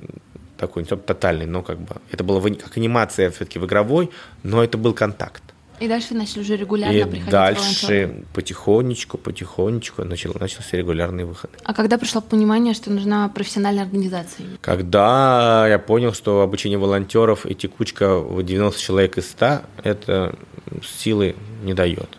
[0.57, 4.11] такой, не тотальный, но как бы это было как анимация все-таки в игровой,
[4.43, 5.41] но это был контакт.
[5.79, 11.51] И дальше начали уже регулярно и приходить дальше потихонечку, потихонечку начал, начался регулярный выход.
[11.63, 14.45] А когда пришло понимание, что нужна профессиональная организация?
[14.61, 20.35] Когда я понял, что обучение волонтеров и текучка в 90 человек из 100 это
[20.83, 22.09] силы не дает.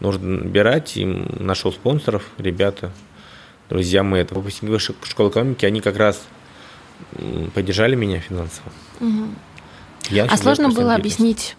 [0.00, 2.92] Нужно набирать, и нашел спонсоров, ребята,
[3.68, 6.22] друзья мои, это выпускники высшей школы экономики, они как раз
[7.54, 8.70] поддержали меня финансово.
[9.00, 9.28] Угу.
[10.10, 11.56] Я а сложно было объяснить,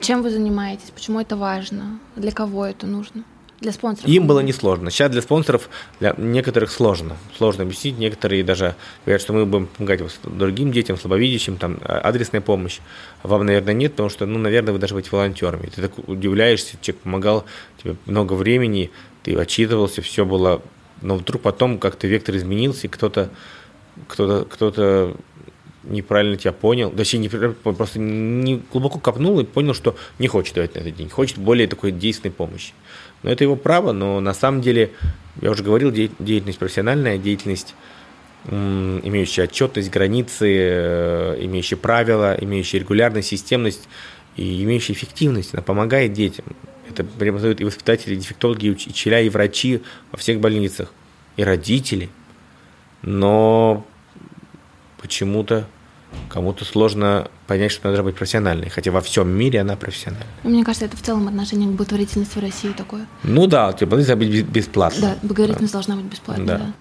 [0.00, 3.24] чем вы занимаетесь, почему это важно, для кого это нужно?
[3.60, 4.08] Для спонсоров?
[4.08, 4.90] Им было несложно.
[4.90, 7.16] Сейчас для спонсоров, для некоторых сложно.
[7.36, 7.98] Сложно объяснить.
[7.98, 12.78] Некоторые даже говорят, что мы будем помогать другим детям, слабовидящим, там, а, адресная помощь.
[13.24, 15.66] Вам, наверное, нет, потому что, ну, наверное, вы должны быть волонтерами.
[15.74, 17.44] Ты так удивляешься, человек помогал
[17.82, 18.92] тебе много времени,
[19.24, 20.62] ты отчитывался, все было...
[21.02, 23.30] Но вдруг потом как-то вектор изменился, и кто-то
[24.06, 25.16] кто-то кто
[25.88, 30.74] неправильно тебя понял, точнее, не, просто не глубоко копнул и понял, что не хочет давать
[30.74, 32.72] на этот день, хочет более такой действенной помощи.
[33.22, 34.92] Но это его право, но на самом деле,
[35.40, 37.74] я уже говорил, деятельность профессиональная, деятельность,
[38.46, 43.88] имеющая отчетность, границы, э, имеющая правила, имеющая регулярность, системность
[44.36, 46.44] и имеющая эффективность, она помогает детям.
[46.88, 50.92] Это преподают и воспитатели, и дефектологи, и учителя, и врачи во всех больницах,
[51.36, 52.08] и родители.
[53.02, 53.84] Но
[55.00, 55.66] почему-то
[56.28, 60.26] кому-то сложно понять, что надо быть профессиональной, хотя во всем мире она профессиональная.
[60.44, 63.06] Мне кажется, это в целом отношение к благотворительности в России такое.
[63.22, 65.00] Ну да, типа должна быть бесплатно.
[65.00, 65.78] Да, благотворительность да.
[65.78, 66.58] должна быть бесплатной, да.
[66.58, 66.72] да.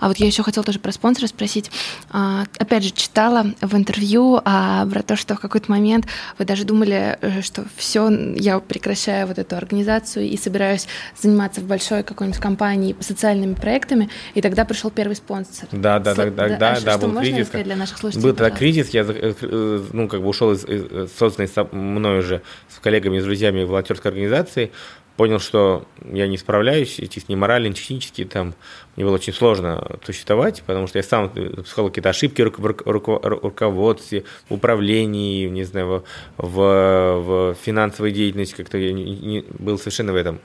[0.00, 1.70] А вот я еще хотела тоже про спонсора спросить.
[2.10, 6.06] А, опять же, читала в интервью а, про то, что в какой-то момент
[6.38, 10.86] вы даже думали, э, что все, я прекращаю вот эту организацию и собираюсь
[11.20, 15.68] заниматься в большой какой-нибудь компании социальными проектами, и тогда пришел первый спонсор.
[15.72, 17.48] Да, да, да, да, да, а да, был кризис.
[17.48, 18.24] для наших слушателей?
[18.24, 22.78] Был тогда кризис, я, э, ну, как бы ушел из, из созданной мной уже с
[22.78, 24.72] коллегами, с друзьями волонтерской организации,
[25.18, 28.54] понял, что я не справляюсь, эти ни морально, ни технически, там,
[28.94, 34.54] мне было очень сложно существовать, потому что я сам допускал какие-то ошибки в руководстве, в
[34.54, 36.04] управлении, не знаю,
[36.36, 40.38] в, в, финансовой деятельности, как-то я не, не, был совершенно в этом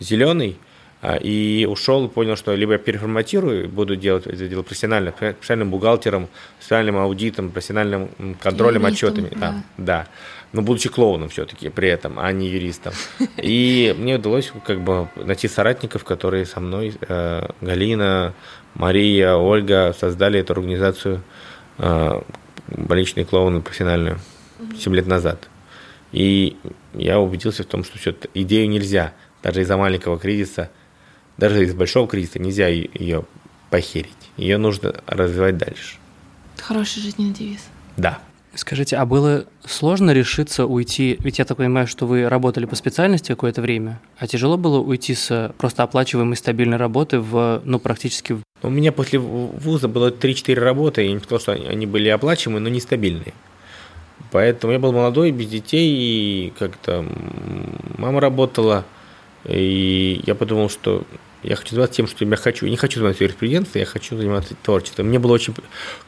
[0.00, 0.56] зеленый,
[1.02, 6.28] а, и ушел, понял, что либо я переформатирую, буду делать это дело профессионально, профессиональным бухгалтером,
[6.56, 8.08] профессиональным аудитом, профессиональным
[8.40, 9.30] контролем, отчетами.
[9.36, 10.06] Да, да
[10.56, 12.94] но будучи клоуном все-таки при этом, а не юристом.
[13.36, 18.32] И мне удалось как бы найти соратников, которые со мной, э, Галина,
[18.74, 21.22] Мария, Ольга, создали эту организацию
[21.76, 22.20] э,
[22.68, 24.18] больничные клоуны профессиональную
[24.78, 25.46] 7 лет назад.
[26.12, 26.56] И
[26.94, 30.70] я убедился в том, что все идею нельзя, даже из-за маленького кризиса,
[31.36, 33.26] даже из большого кризиса нельзя ее
[33.68, 34.30] похерить.
[34.38, 35.96] Ее нужно развивать дальше.
[36.56, 37.60] Хороший жизненный девиз.
[37.98, 38.20] Да.
[38.56, 41.18] Скажите, а было сложно решиться уйти?
[41.20, 45.14] Ведь я так понимаю, что вы работали по специальности какое-то время, а тяжело было уйти
[45.14, 48.38] с просто оплачиваемой стабильной работы в, ну, практически...
[48.62, 52.70] У меня после вуза было 3-4 работы, я не сказал, что они были оплачиваемые, но
[52.70, 53.34] нестабильные.
[54.32, 57.04] Поэтому я был молодой, без детей, и как-то
[57.98, 58.86] мама работала,
[59.44, 61.04] и я подумал, что
[61.46, 62.66] я хочу заниматься тем, что я хочу.
[62.66, 65.06] Я не хочу заниматься юриспруденцией, я хочу заниматься творчеством.
[65.06, 65.54] Мне было очень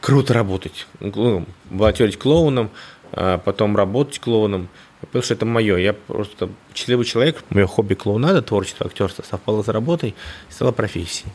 [0.01, 0.85] круто работать.
[0.99, 2.69] Ну, волонтерить клоуном,
[3.13, 4.67] а потом работать клоуном.
[4.99, 5.77] Потому что это мое.
[5.77, 7.43] Я просто счастливый человек.
[7.49, 10.09] Мое хобби клоунада, творчество, актерство совпало с работой
[10.49, 11.31] и стало профессией.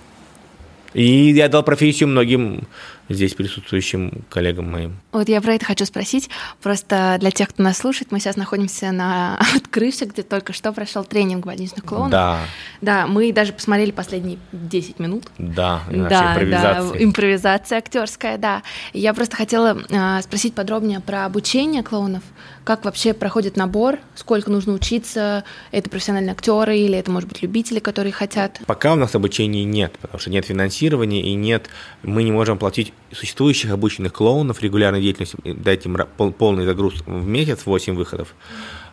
[0.93, 2.69] И я дал профессию многим
[3.09, 4.97] здесь присутствующим коллегам моим.
[5.13, 6.31] Вот я про это хочу спросить.
[6.63, 9.39] Просто для тех, кто нас слушает, мы сейчас находимся на
[9.71, 12.11] крыше, где только что прошел тренинг больничных клоунов.
[12.11, 12.41] Да.
[12.81, 15.25] Да, мы даже посмотрели последние 10 минут.
[15.39, 16.93] Да, да, импровизация.
[16.93, 18.63] Да, импровизация актерская, да.
[18.93, 22.23] Я просто хотела э, спросить подробнее про обучение клоунов.
[22.65, 23.99] Как вообще проходит набор?
[24.15, 25.45] Сколько нужно учиться?
[25.71, 28.61] Это профессиональные актеры или это, может быть, любители, которые хотят?
[28.67, 31.69] Пока у нас обучения нет, потому что нет финансирования и нет,
[32.03, 35.97] мы не можем платить существующих обученных клоунов регулярной деятельности, дать им
[36.39, 38.35] полный загруз в месяц, 8 выходов,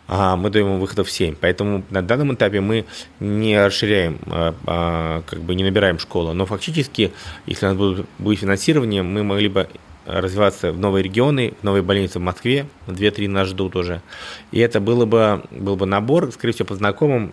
[0.08, 1.36] а мы даем им выходов 7.
[1.40, 2.84] Поэтому на данном этапе мы
[3.20, 6.32] не расширяем, а, а, как бы не набираем школу.
[6.32, 7.12] Но фактически,
[7.46, 9.68] если у нас будет финансирование, мы могли бы
[10.06, 14.02] развиваться в новые регионы, в новые больницы в Москве, две-три нас ждут уже.
[14.50, 17.32] И это было бы, был бы набор, скорее всего, по знакомым,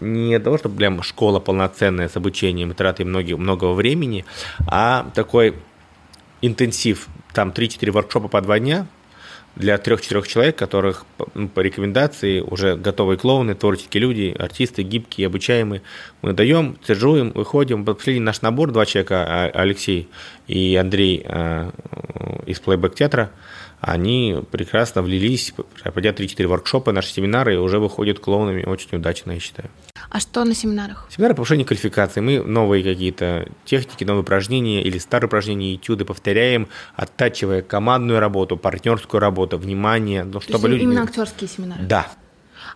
[0.00, 4.24] не того, чтобы прям школа полноценная с обучением и тратой много, многого времени,
[4.66, 5.54] а такой
[6.46, 8.86] интенсив, там 3-4 воркшопа по два дня
[9.56, 15.82] для трех-четырех человек, которых ну, по рекомендации уже готовые клоуны, творческие люди, артисты, гибкие, обучаемые.
[16.22, 17.84] Мы даем, цежуем, выходим.
[17.84, 20.08] Последний наш набор, два человека, а, Алексей
[20.48, 21.70] и Андрей э,
[22.46, 23.30] из плейбэк театра,
[23.86, 25.52] они прекрасно влились,
[25.92, 29.68] пройдя 3-4 воркшопа, наши семинары, и уже выходят клоунами очень удачно, я считаю.
[30.08, 31.06] А что на семинарах?
[31.10, 32.20] Семинары повышения квалификации.
[32.20, 39.20] Мы новые какие-то техники, новые упражнения или старые упражнения, этюды повторяем, оттачивая командную работу, партнерскую
[39.20, 40.82] работу, внимание, ну, чтобы люди...
[40.82, 41.82] Именно актерские семинары?
[41.82, 42.06] Да.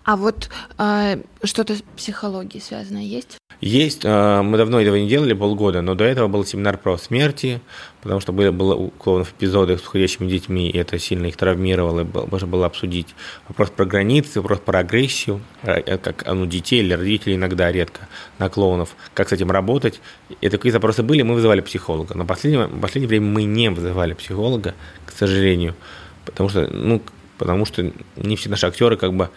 [0.04, 3.38] А вот э, что-то с психологией связанное есть?
[3.60, 4.04] Есть.
[4.04, 7.60] Э, мы давно этого не делали, полгода, но до этого был семинар про смерти,
[8.02, 12.00] потому что были, было у клоунов эпизоды с уходящими детьми, и это сильно их травмировало,
[12.02, 13.16] и можно было обсудить
[13.48, 18.08] вопрос про границы, вопрос про агрессию, э, как ну, детей или родителей иногда, редко,
[18.38, 20.00] на клоунов, как с этим работать.
[20.40, 22.14] И такие запросы были, мы вызывали психолога.
[22.14, 25.74] Но в последнее, в последнее время мы не вызывали психолога, к сожалению,
[26.24, 27.02] потому что, ну,
[27.38, 29.30] потому что не все наши актеры как бы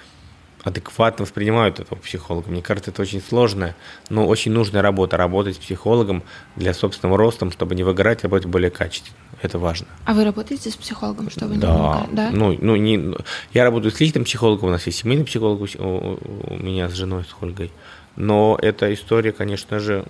[0.63, 2.49] адекватно воспринимают этого психолога.
[2.49, 3.75] Мне кажется, это очень сложная,
[4.09, 5.17] но очень нужная работа.
[5.17, 6.23] Работать с психологом
[6.55, 9.15] для собственного роста, чтобы не выгорать, работать более качественно.
[9.41, 9.87] Это важно.
[10.05, 11.67] А вы работаете с психологом, чтобы да.
[11.67, 12.13] не выгорать?
[12.13, 12.29] Да.
[12.31, 13.15] Ну, ну, не,
[13.53, 17.23] я работаю с личным психологом, у нас есть семейный психолог у, у меня с женой,
[17.23, 17.71] с Ольгой.
[18.15, 20.05] Но эта история, конечно же,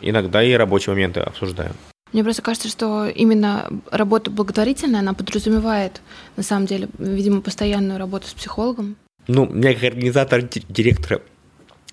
[0.00, 1.74] иногда и рабочие моменты обсуждаем.
[2.12, 6.02] Мне просто кажется, что именно работа благотворительная, она подразумевает,
[6.36, 8.96] на самом деле, видимо, постоянную работу с психологом.
[9.28, 11.22] Ну, меня как организатор, директора,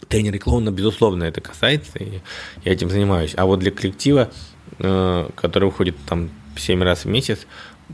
[0.07, 2.21] тренера и клоуна, безусловно, это касается, и
[2.63, 3.33] я этим занимаюсь.
[3.37, 4.31] А вот для коллектива,
[4.79, 7.45] э, который выходит там 7 раз в месяц,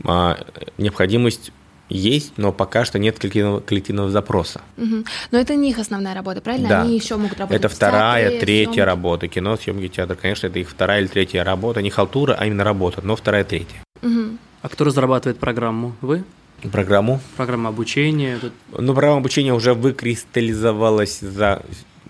[0.04, 0.38] а,
[0.78, 1.52] необходимость
[1.88, 4.60] есть, но пока что нет коллективного, коллективного запроса.
[4.76, 5.04] Угу.
[5.30, 6.68] Но это не их основная работа, правильно?
[6.68, 6.82] Да.
[6.82, 7.58] Они еще могут работать.
[7.60, 8.80] Это вторая, театре, третья съемки.
[8.80, 9.28] работа.
[9.28, 11.82] Кино, съемки, театр, конечно, это их вторая или третья работа.
[11.82, 13.76] Не халтура, а именно работа, но вторая, третья.
[14.02, 14.38] Угу.
[14.62, 15.94] А кто разрабатывает программу?
[16.00, 16.24] Вы?
[16.72, 17.20] Программу?
[17.36, 18.38] Программа обучения.
[18.72, 21.62] Ну, программа обучения уже выкристаллизовалась за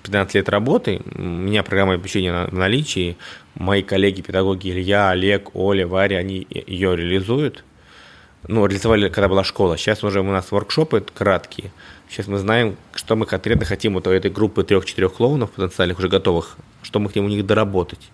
[0.02, 1.00] 15 лет работы.
[1.14, 3.16] У меня программа обучения в наличии.
[3.54, 7.64] Мои коллеги-педагоги Илья, Олег, Оля, Варя, они ее реализуют.
[8.48, 9.76] Ну, реализовали, когда была школа.
[9.76, 11.72] Сейчас уже у нас воркшопы краткие.
[12.08, 16.56] Сейчас мы знаем, что мы конкретно хотим у этой группы трех-четырех клоунов потенциальных, уже готовых,
[16.82, 18.10] что мы хотим у них доработать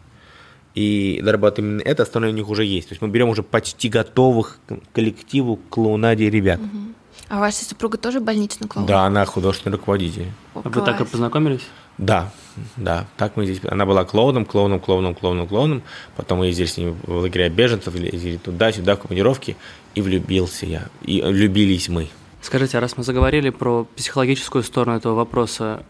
[0.74, 2.88] и дорабатываем именно это, остальное у них уже есть.
[2.88, 6.60] То есть мы берем уже почти готовых к коллективу клоунаде ребят.
[6.60, 6.92] Угу.
[7.28, 8.86] А ваша супруга тоже больничный клоун?
[8.86, 10.26] Да, она художественный руководитель.
[10.54, 11.62] О, а вы так и познакомились?
[11.98, 12.30] Да,
[12.76, 13.06] да.
[13.16, 13.60] Так мы здесь.
[13.68, 15.82] Она была клоуном, клоуном, клоуном, клоуном, клоуном.
[16.16, 19.56] Потом мы ездили с ней в лагеря беженцев, ездили туда-сюда, в командировки.
[19.94, 20.88] И влюбился я.
[21.02, 22.08] И влюбились мы.
[22.40, 25.84] Скажите, а раз мы заговорили про психологическую сторону этого вопроса,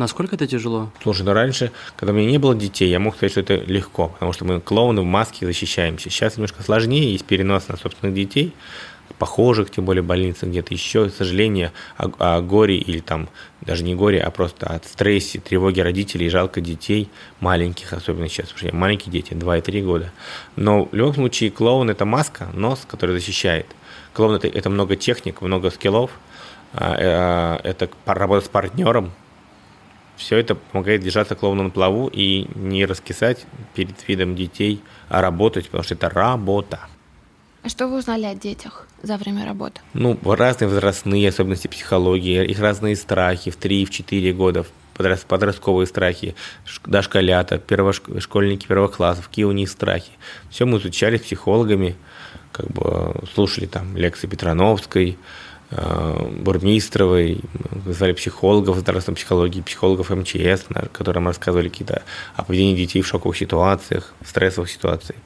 [0.00, 0.90] Насколько это тяжело?
[1.02, 4.08] Слушай, ну раньше, когда у меня не было детей, я мог сказать, что это легко,
[4.08, 6.08] потому что мы клоуны в маске защищаемся.
[6.08, 8.54] Сейчас немножко сложнее, есть перенос на собственных детей.
[9.18, 13.28] похожих, тем более больницах, где-то еще, к сожалению, о, о горе или там
[13.60, 17.10] даже не горе, а просто от стрессе, тревоги родителей, жалко детей,
[17.40, 20.12] маленьких, особенно сейчас, потому что маленькие дети, 2 и 3 года.
[20.56, 23.66] Но в любом случае клоун– это маска, нос, который защищает.
[24.14, 26.10] Клоун– это, это много техник, много скиллов,
[26.72, 29.12] а, э, это работа с партнером,
[30.20, 35.66] все это помогает держаться клоуну на плаву и не раскисать перед видом детей, а работать,
[35.66, 36.80] потому что это работа.
[37.62, 39.80] А что вы узнали о детях за время работы?
[39.92, 44.64] Ну, разные возрастные особенности психологии, их разные страхи в 3-4 года,
[45.28, 46.34] подростковые страхи,
[46.84, 50.12] дошколята, первошкольники первых классов, какие у них страхи.
[50.50, 51.96] Все мы изучали с психологами,
[52.52, 55.18] как бы слушали там лекции Петрановской,
[55.70, 57.40] Бурмистровой,
[57.86, 62.02] звали психологов дарством психологии, психологов МЧС, которым рассказывали какие-то
[62.34, 65.18] о поведении детей в шоковых ситуациях, в стрессовых ситуациях.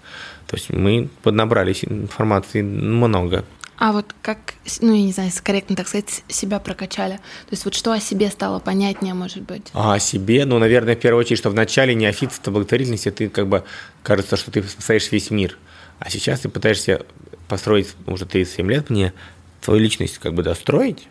[0.46, 3.44] То есть мы поднабрали информации много.
[3.76, 7.14] А вот как, ну, я не знаю, корректно так сказать, себя прокачали?
[7.14, 9.68] То есть вот что о себе стало понятнее, может быть?
[9.72, 10.44] А о себе?
[10.44, 13.64] Ну, наверное, в первую очередь, что в начале неофитства благотворительности ты как бы
[14.02, 15.58] кажется, что ты спасаешь весь мир.
[15.98, 17.04] А сейчас ты пытаешься
[17.48, 19.12] построить, уже 37 лет мне,
[19.64, 21.08] свою личность как бы достроить,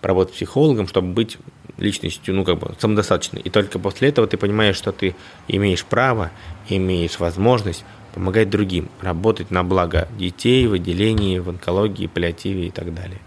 [0.00, 1.38] поработать психологом, чтобы быть
[1.78, 3.40] личностью, ну, как бы самодостаточной.
[3.40, 5.14] И только после этого ты понимаешь, что ты
[5.48, 6.30] имеешь право,
[6.68, 12.94] имеешь возможность помогать другим, работать на благо детей в отделении, в онкологии, паллиативе и так
[12.94, 13.20] далее.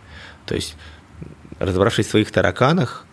[0.46, 0.76] То есть,
[1.60, 3.06] разобравшись в своих тараканах,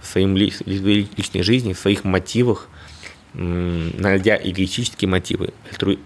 [0.00, 2.68] в своей личной жизни, в своих мотивах–
[3.34, 5.52] найдя эгоистические мотивы,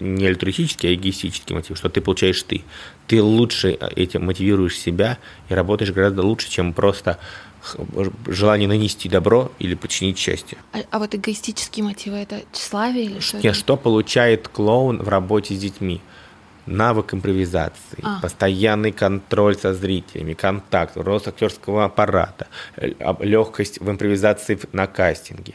[0.01, 2.63] не альтруистические, а эгоистические мотивы, что ты получаешь ты.
[3.07, 7.19] Ты лучше этим мотивируешь себя и работаешь гораздо лучше, чем просто
[8.27, 10.59] желание нанести добро или подчинить счастье.
[10.73, 13.39] А, а вот эгоистические мотивы это тщеславие или что?
[13.39, 16.01] Нет, что получает клоун в работе с детьми?
[16.67, 18.21] Навык импровизации, а.
[18.21, 22.47] постоянный контроль со зрителями, контакт, рост актерского аппарата,
[23.21, 25.55] легкость в импровизации на кастинге,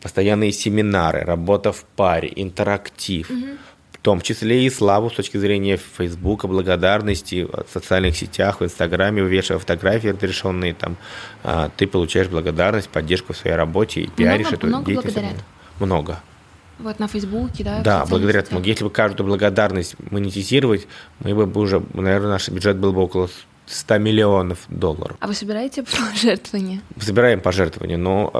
[0.00, 3.46] постоянные семинары, работа в паре, интерактив, угу.
[3.92, 9.22] в том числе и славу с точки зрения Фейсбука, благодарности в социальных сетях, в Инстаграме,
[9.22, 10.96] вывешивая фотографии разрешенные, там,
[11.42, 15.16] а, ты получаешь благодарность, поддержку в своей работе и пиаришь много, эту много деятельность.
[15.16, 15.44] Благодарят.
[15.78, 16.20] Много.
[16.78, 17.80] Вот на Фейсбуке, да?
[17.82, 18.62] Да, благодаря этому.
[18.62, 20.86] Если бы каждую благодарность монетизировать,
[21.20, 23.28] мы бы уже, наверное, наш бюджет был бы около
[23.66, 25.16] 100 миллионов долларов.
[25.20, 26.80] А вы собираете пожертвования?
[27.00, 28.32] Собираем пожертвования, но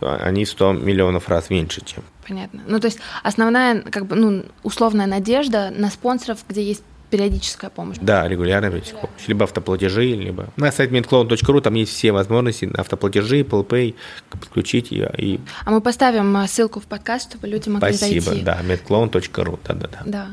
[0.00, 2.04] они в 100 миллионов раз меньше, чем.
[2.26, 2.62] Понятно.
[2.66, 6.82] Ну, то есть основная, как бы, ну, условная надежда на спонсоров, где есть
[7.14, 7.96] периодическая помощь.
[8.00, 9.28] Да, регулярная периодическая помощь.
[9.28, 10.48] Либо автоплатежи, либо...
[10.56, 13.94] На сайте medclown.ru там есть все возможности автоплатежи, PayPay,
[14.30, 15.12] подключить ее.
[15.16, 15.38] И...
[15.64, 18.42] А мы поставим э, ссылку в подкаст, чтобы люди могли Спасибо, зайти.
[18.42, 20.02] да, medclown.ru, да-да-да.
[20.04, 20.28] Да.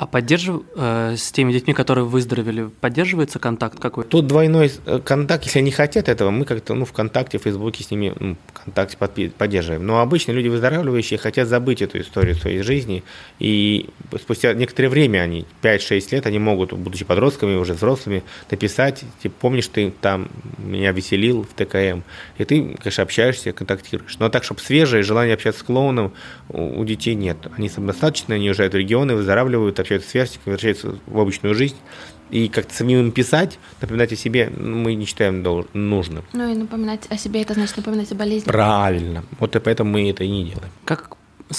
[0.00, 0.62] А поддержив...
[0.76, 4.04] э, с теми детьми, которые выздоровели, поддерживается контакт какой?
[4.04, 7.90] Тут двойной э, контакт, если они хотят этого, мы как-то ну, ВКонтакте, в Фейсбуке с
[7.90, 9.84] ними ну, ВКонтакте поддерживаем.
[9.84, 13.04] Но обычно люди выздоравливающие хотят забыть эту историю своей жизни,
[13.40, 19.34] и спустя некоторое время, они 5-6 лет, они могут, будучи подростками, уже взрослыми, написать, типа,
[19.38, 22.04] помнишь, ты там меня веселил в ТКМ,
[22.38, 24.16] и ты, конечно, общаешься, контактируешь.
[24.18, 26.14] Но так, чтобы свежее желание общаться с клоуном
[26.48, 27.36] у детей нет.
[27.54, 31.76] Они самодостаточны, они уезжают в регионы, выздоравливают, общаются с сверстниками, возвращаются в обычную жизнь.
[32.30, 36.24] И как-то самим писать, напоминать о себе мы не считаем нужным.
[36.32, 38.46] Ну и напоминать о себе, это значит напоминать о болезни.
[38.46, 39.24] Правильно.
[39.40, 40.70] Вот и поэтому мы это и не делаем.
[40.84, 41.16] Как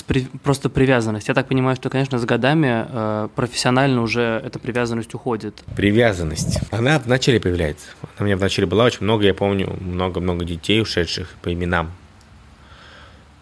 [0.07, 1.27] при, просто привязанность.
[1.27, 5.61] Я так понимаю, что, конечно, с годами э, профессионально уже эта привязанность уходит.
[5.75, 6.59] Привязанность.
[6.71, 7.87] Она вначале появляется.
[8.01, 11.91] Она у меня вначале была очень много, я помню, много-много детей, ушедших по именам.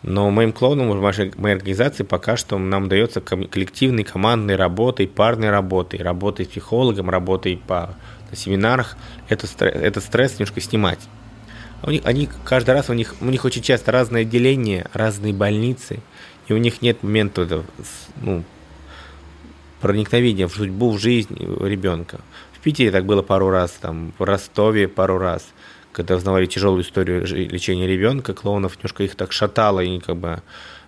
[0.02, 5.50] Но моим клоунам в нашей, моей организации пока что нам дается коллективной, командной работой, парной
[5.50, 7.96] работой, работой с психологом, работой по
[8.32, 8.96] на семинарах.
[9.28, 11.00] Это, этот стресс немножко снимать.
[11.84, 16.00] У них, они каждый раз у них, у них очень часто разные отделения, разные больницы,
[16.48, 17.64] и у них нет момента
[18.22, 18.44] ну,
[19.82, 22.20] проникновения в судьбу, в жизнь ребенка.
[22.54, 25.46] В Питере так было пару раз, там, в Ростове пару раз–
[26.00, 30.42] когда узнавали тяжелую историю лечения ребенка, клоунов немножко их так шатало, и как бы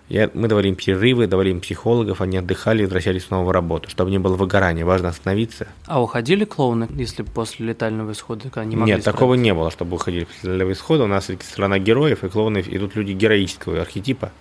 [0.08, 3.90] я, мы давали им перерывы, давали им психологов, они отдыхали и возвращались снова в работу,
[3.90, 5.68] чтобы не было выгорания, важно остановиться.
[5.86, 10.24] А уходили клоуны, если после летального исхода они могли Нет, такого не было, чтобы уходили
[10.24, 11.04] после летального исхода.
[11.04, 14.32] У нас страна героев, и клоуны идут люди героического архетипа,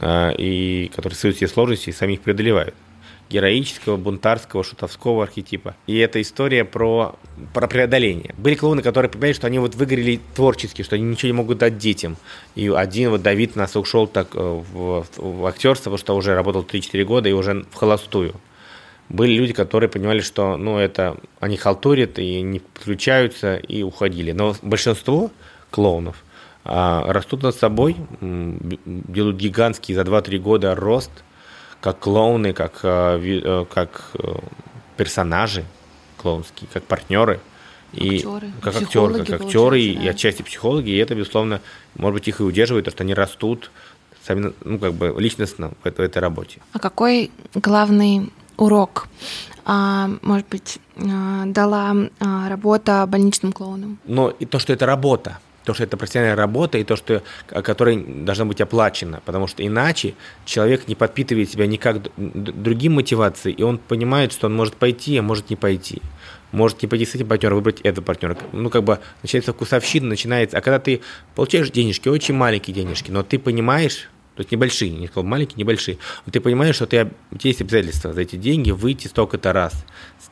[0.00, 2.76] а, и которые создают все сложности и сами их преодолевают
[3.30, 5.74] героического, бунтарского, шутовского архетипа.
[5.86, 7.16] И это история про,
[7.54, 8.34] про преодоление.
[8.38, 11.78] Были клоуны, которые понимали, что они вот выгорели творчески, что они ничего не могут дать
[11.78, 12.16] детям.
[12.54, 16.62] И один вот Давид нас ушел так э, в, в актерство, потому что уже работал
[16.62, 18.34] 3-4 года и уже в холостую.
[19.08, 24.32] Были люди, которые понимали, что ну, это они халтурят и не подключаются и уходили.
[24.32, 25.30] Но большинство
[25.70, 26.22] клоунов
[26.64, 31.10] а, растут над собой, делают гигантский за 2-3 года рост,
[31.80, 34.34] как клоуны, как, а, э, как э,
[34.96, 35.64] персонажи
[36.16, 37.40] клоунские, как партнеры.
[37.92, 40.02] И актеры, как актеры, как актеры и, да.
[40.02, 41.62] и отчасти психологи, и это, безусловно,
[41.96, 43.70] может быть, их и удерживает, потому что они растут
[44.26, 46.60] сами, ну, как бы личностно в этой, в этой работе.
[46.72, 49.08] А какой главный урок,
[49.64, 53.98] а, может быть, а, дала а, работа больничным клоунам?
[54.04, 55.38] Ну, и то, что это работа,
[55.68, 60.14] то, что это профессиональная работа, и то, что, которая должна быть оплачена, потому что иначе
[60.46, 65.22] человек не подпитывает себя никак другим мотивацией, и он понимает, что он может пойти, а
[65.22, 66.00] может не пойти.
[66.52, 68.38] Может не пойти с этим партнером, выбрать этого партнера.
[68.52, 70.56] Ну, как бы начинается вкусовщина, начинается.
[70.56, 71.02] А когда ты
[71.34, 75.98] получаешь денежки, очень маленькие денежки, но ты понимаешь, то есть небольшие, не сказал маленькие, небольшие.
[76.24, 79.84] Но ты понимаешь, что ты, у тебя есть обязательства за эти деньги выйти столько-то раз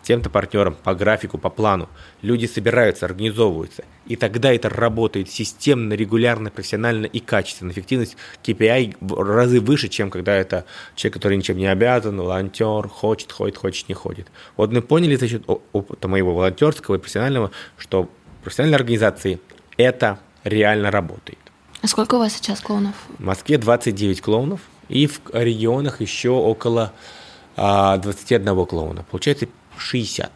[0.06, 1.88] тем-то партнером по графику, по плану.
[2.22, 3.82] Люди собираются, организовываются.
[4.06, 7.72] И тогда это работает системно, регулярно, профессионально и качественно.
[7.72, 13.32] Эффективность KPI в разы выше, чем когда это человек, который ничем не обязан, волонтер, хочет,
[13.32, 14.28] ходит, хочет, не ходит.
[14.56, 15.42] Вот мы поняли за счет
[15.72, 18.08] опыта моего волонтерского и профессионального, что
[18.44, 19.40] профессиональные организации
[19.76, 21.38] это реально работает.
[21.82, 22.94] А сколько у вас сейчас клоунов?
[23.18, 27.25] В Москве 29 клоунов, и в регионах еще около а,
[27.56, 29.04] 21 клоуна.
[29.10, 29.48] Получается
[29.78, 30.30] 60.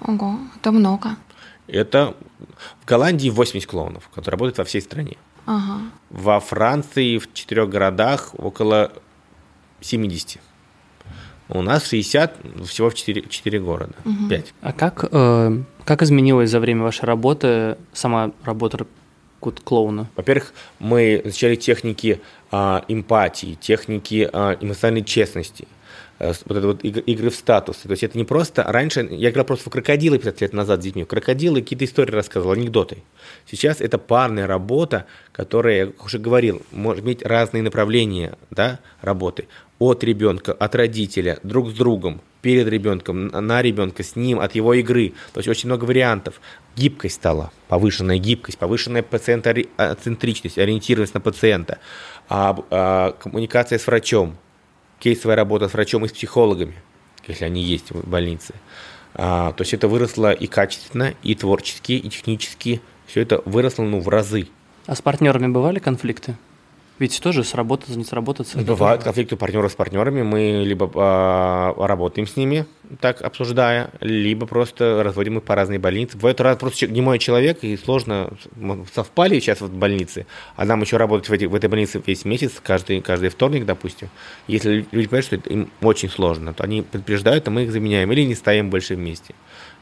[0.00, 1.16] Ого, это много.
[1.66, 2.14] Это
[2.80, 5.16] в Голландии 80 клоунов, которые работают во всей стране.
[5.46, 5.82] Ага.
[6.10, 8.92] Во Франции в четырех городах около
[9.80, 10.40] 70.
[11.50, 12.36] У нас 60,
[12.66, 14.28] всего в 4, 4 города, угу.
[14.28, 14.54] 5.
[14.60, 18.86] А как, э, как изменилась за время вашей работы сама работа
[19.40, 20.08] код клоуна?
[20.16, 22.20] Во-первых, мы изучали техники
[22.50, 25.77] а, эмпатии, техники а, эмоциональной честности, а,
[26.18, 27.82] вот это вот игры в статусы.
[27.84, 28.64] То есть это не просто...
[28.64, 31.04] Раньше я играл просто в крокодилы 50 лет назад с детьми.
[31.04, 32.98] Крокодилы какие-то истории рассказывал, анекдоты.
[33.46, 39.46] Сейчас это парная работа, которая, я уже говорил, может иметь разные направления да, работы.
[39.78, 44.74] От ребенка, от родителя, друг с другом, перед ребенком, на ребенка, с ним, от его
[44.74, 45.12] игры.
[45.32, 46.40] То есть очень много вариантов.
[46.76, 51.78] Гибкость стала, повышенная гибкость, повышенная пациентоцентричность, ориентированность на пациента,
[52.28, 54.36] а, а, коммуникация с врачом,
[54.98, 56.74] кейсовая работа с врачом и с психологами,
[57.26, 58.54] если они есть в больнице.
[59.14, 62.80] А, то есть это выросло и качественно, и творчески, и технически.
[63.06, 64.48] Все это выросло ну, в разы.
[64.86, 66.36] А с партнерами бывали конфликты?
[66.98, 68.58] Ведь тоже сработаться, не сработаться.
[68.58, 70.22] Бывают конфликты партнеров с партнерами.
[70.22, 72.66] Мы либо э, работаем с ними,
[73.00, 76.16] так обсуждая, либо просто разводим их по разные больницы.
[76.16, 78.30] Бывает раз просто не мой человек, и сложно
[78.92, 80.26] совпали сейчас в больнице,
[80.56, 84.08] а нам еще работать в, эти, в этой больнице весь месяц, каждый, каждый вторник, допустим.
[84.46, 88.22] Если люди понимают, что им очень сложно, то они предупреждают, а мы их заменяем или
[88.22, 89.34] не стоим больше вместе.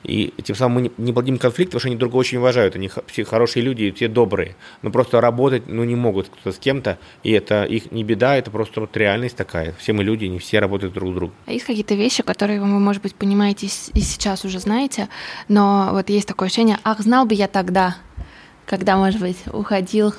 [0.06, 2.76] И тем самым мы не плодим конфликт, потому что они друг друга очень уважают.
[2.76, 4.54] Они все хорошие люди, все добрые.
[4.82, 6.98] Но просто работать ну, не могут кто с кем-то.
[7.24, 9.74] И это их не беда, это просто вот реальность такая.
[9.78, 11.34] Все мы люди, не все работают друг с другом.
[11.46, 12.66] А есть какие-то вещи, которые вы,
[12.96, 15.08] может быть, понимаете и сейчас уже знаете,
[15.48, 17.96] но вот есть такое ощущение, ах, знал бы я тогда,
[18.64, 20.14] когда, может быть, уходил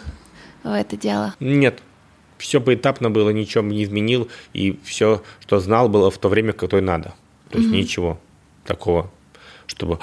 [0.63, 1.33] в это дело?
[1.39, 1.81] Нет,
[2.37, 6.81] все поэтапно было, ничего не изменил, и все, что знал, было в то время, которое
[6.81, 7.15] надо.
[7.49, 7.77] То есть угу.
[7.77, 8.19] ничего
[8.65, 9.09] такого
[9.67, 9.99] чтобы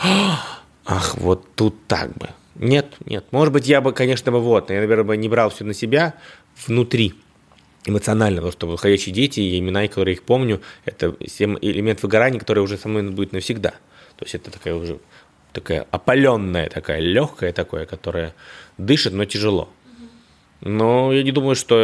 [0.85, 2.29] ах, вот тут так бы.
[2.55, 3.25] Нет, нет.
[3.31, 6.15] Может быть, я бы, конечно, бы вот, я, наверное, бы не брал все на себя
[6.67, 7.15] внутри
[7.87, 12.61] эмоционально, потому что выходящие дети и имена, которые я их помню, это элемент выгорания, который
[12.61, 13.71] уже со мной будет навсегда.
[14.17, 14.99] То есть это такая уже
[15.53, 18.35] такая опаленная, такая легкая такое, которая
[18.79, 19.69] дышит, но тяжело.
[20.61, 21.77] Но я не думаю, что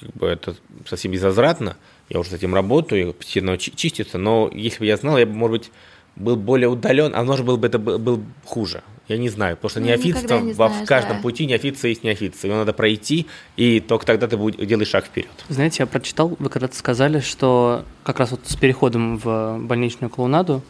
[0.00, 0.56] как бы, это
[0.86, 1.76] совсем безвозвратно.
[2.08, 4.18] Я уже с этим работаю, постепенно чистится.
[4.18, 5.70] Но если бы я знал, я бы, может быть,
[6.16, 8.82] был более удален, а может был бы это был хуже.
[9.08, 11.22] Я не знаю, потому что ну, неофитство не знаешь, в каждом да.
[11.22, 12.46] пути неофитство есть неофитство.
[12.46, 13.26] Его надо пройти,
[13.56, 15.30] и только тогда ты будешь, делаешь шаг вперед.
[15.48, 20.62] Знаете, я прочитал, вы когда-то сказали, что как раз вот с переходом в больничную клоунаду,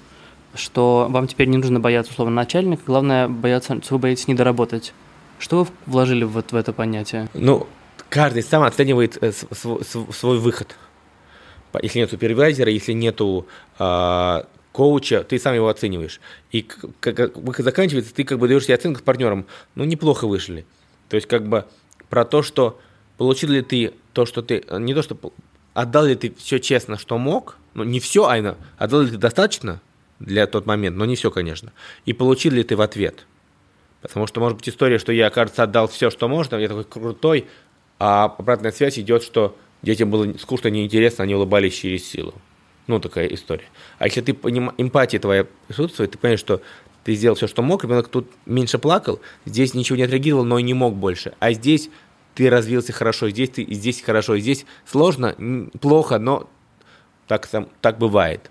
[0.54, 4.94] что вам теперь не нужно бояться условно начальника, главное бояться, что вы боитесь не доработать.
[5.38, 7.28] Что вы вложили вот в это понятие?
[7.34, 7.66] Ну,
[8.08, 10.76] каждый сам оценивает э, свой, свой выход.
[11.82, 13.46] Если нету супервайзера, если нету
[13.78, 14.42] э,
[14.72, 16.20] коуча, ты сам его оцениваешь.
[16.50, 16.62] И
[17.00, 20.66] как выход заканчивается, ты как бы даешь себе оценку с партнером, ну, неплохо вышли.
[21.08, 21.66] То есть как бы
[22.08, 22.80] про то, что
[23.18, 25.16] получил ли ты то, что ты, не то, что
[25.74, 29.80] отдал ли ты все честно, что мог, ну, не все, а отдал ли ты достаточно
[30.18, 31.72] для тот момент, но не все, конечно.
[32.04, 33.26] И получил ли ты в ответ.
[34.00, 37.46] Потому что, может быть, история, что я, кажется, отдал все, что можно, я такой крутой,
[37.98, 42.34] а обратная связь идет, что детям было скучно, неинтересно, они улыбались через силу.
[42.86, 43.66] Ну, такая история.
[43.98, 46.62] А если ты эмпатия твоя присутствует, ты понимаешь, что
[47.04, 50.62] ты сделал все, что мог, ребенок тут меньше плакал, здесь ничего не отреагировал, но и
[50.62, 51.34] не мог больше.
[51.38, 51.90] А здесь
[52.34, 55.36] ты развился хорошо, здесь ты здесь хорошо, здесь сложно,
[55.80, 56.48] плохо, но
[57.26, 57.48] так,
[57.80, 58.50] так бывает.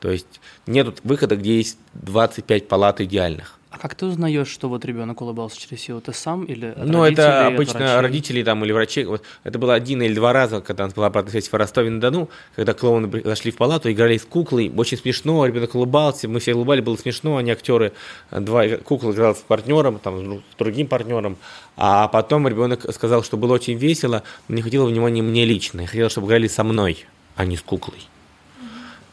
[0.00, 3.59] То есть нет выхода, где есть 25 палат идеальных.
[3.70, 6.00] А как ты узнаешь, что вот ребенок улыбался через силу?
[6.00, 9.04] Ты сам или Ну, это обычно родители там или врачи.
[9.04, 12.28] Вот, это было один или два раза, когда у нас была обратная связь в Ростове-на-Дону,
[12.56, 14.72] когда клоуны зашли в палату, играли с куклой.
[14.76, 17.92] Очень смешно, ребенок улыбался, мы все улыбали, было смешно, они актеры,
[18.32, 21.36] два куклы играл с партнером, там, с другим партнером.
[21.76, 25.82] А потом ребенок сказал, что было очень весело, но не хотел внимания мне лично.
[25.82, 27.06] Я хотел, чтобы играли со мной,
[27.36, 28.00] а не с куклой.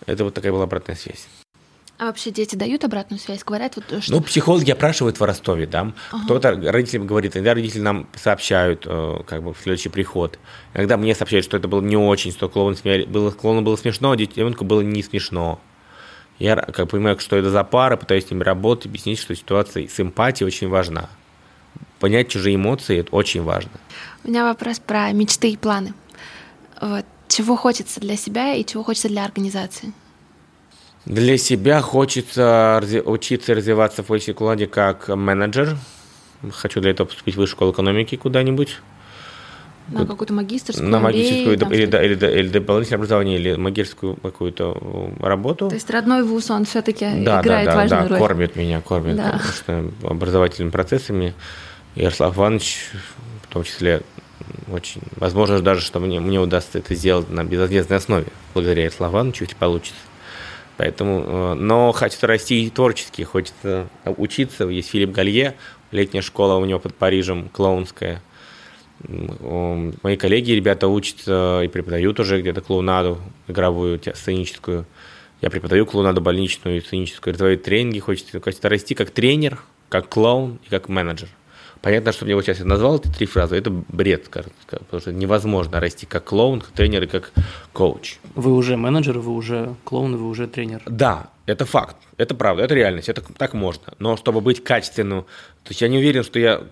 [0.07, 1.27] Это вот такая была обратная связь.
[1.99, 4.11] А вообще дети дают обратную связь, говорят вот что...
[4.11, 5.93] Ну, психологи опрашивают в Ростове, да.
[6.11, 6.23] Ага.
[6.25, 10.37] Кто-то родителям говорит, иногда родители нам сообщают, э, как бы, в следующий приход.
[10.75, 14.11] Иногда мне сообщают, что это было не очень, что клоун смеяли, было, клоуну было смешно,
[14.11, 15.59] а ребенку было не смешно.
[16.37, 19.99] Я как понимаю, что это за пара, пытаюсь с ними работать, объяснить, что ситуация с
[19.99, 21.09] эмпатией очень важна.
[21.99, 23.71] Понять чужие эмоции– это очень важно.
[24.23, 25.95] У меня вопрос про мечты и планы.
[26.79, 27.05] Вот.
[27.27, 29.93] Чего хочется для себя и чего хочется для организации?
[31.07, 35.77] Для себя хочется учиться развиваться в Польше как менеджер.
[36.51, 38.79] Хочу для этого поступить в высшую школу экономики куда-нибудь.
[39.87, 40.89] На какую-то магистрскую?
[40.89, 45.69] На магистрскую или, или, или, или, или дополнительное образование, или магистрскую какую-то работу.
[45.69, 48.19] То есть родной вуз, он все-таки да, играет да, да, важную да, роль.
[48.19, 49.23] кормит меня, кормит, да.
[49.31, 51.33] потому что образовательными процессами
[51.95, 52.89] Ярослав Иванович,
[53.43, 54.01] в том числе,
[54.69, 59.45] очень, возможно даже, что мне, мне удастся это сделать на безответственной основе, благодаря Ярославу Ивановичу,
[59.45, 60.01] если получится.
[60.77, 64.67] Поэтому, э, но хочется расти творчески, хочется учиться.
[64.67, 65.55] Есть Филипп Галье,
[65.91, 68.21] летняя школа у него под Парижем, клоунская.
[68.99, 74.85] Мои коллеги, ребята учатся и преподают уже где-то клоунаду, игровую, сценическую.
[75.41, 77.99] Я преподаю клоунаду больничную и сценическую, развиваю тренинги.
[77.99, 81.29] Хочется, хочется расти как тренер, как клоун и как менеджер.
[81.81, 85.11] Понятно, что мне вот сейчас я назвал эти три фразы, это бред, кажется, потому что
[85.13, 87.31] невозможно расти как клоун, как тренер и как
[87.73, 88.17] коуч.
[88.35, 90.81] Вы уже менеджер, вы уже клоун, вы уже тренер.
[90.85, 93.93] Да, это факт, это правда, это реальность, это так можно.
[93.99, 95.23] Но чтобы быть качественным,
[95.63, 96.63] то есть я не уверен, что я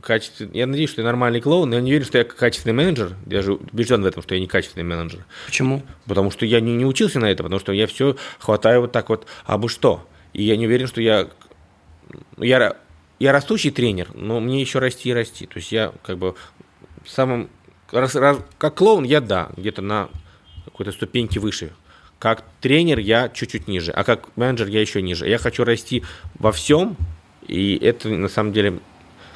[0.00, 3.14] качественный, я надеюсь, что я нормальный клоун, но я не уверен, что я качественный менеджер.
[3.26, 5.24] Я же убежден в этом, что я не качественный менеджер.
[5.46, 5.82] Почему?
[6.06, 9.08] Потому что я не, не учился на это, потому что я все хватаю вот так
[9.08, 10.06] вот, а бы что.
[10.32, 11.28] И я не уверен, что я
[12.38, 12.76] я
[13.22, 15.46] я растущий тренер, но мне еще расти и расти.
[15.46, 16.34] То есть я как бы
[17.06, 17.48] самым...
[17.92, 20.08] Раз, раз, как клоун я, да, где-то на
[20.64, 21.70] какой-то ступеньке выше.
[22.18, 25.28] Как тренер я чуть-чуть ниже, а как менеджер я еще ниже.
[25.28, 26.02] Я хочу расти
[26.34, 26.96] во всем,
[27.46, 28.80] и это на самом деле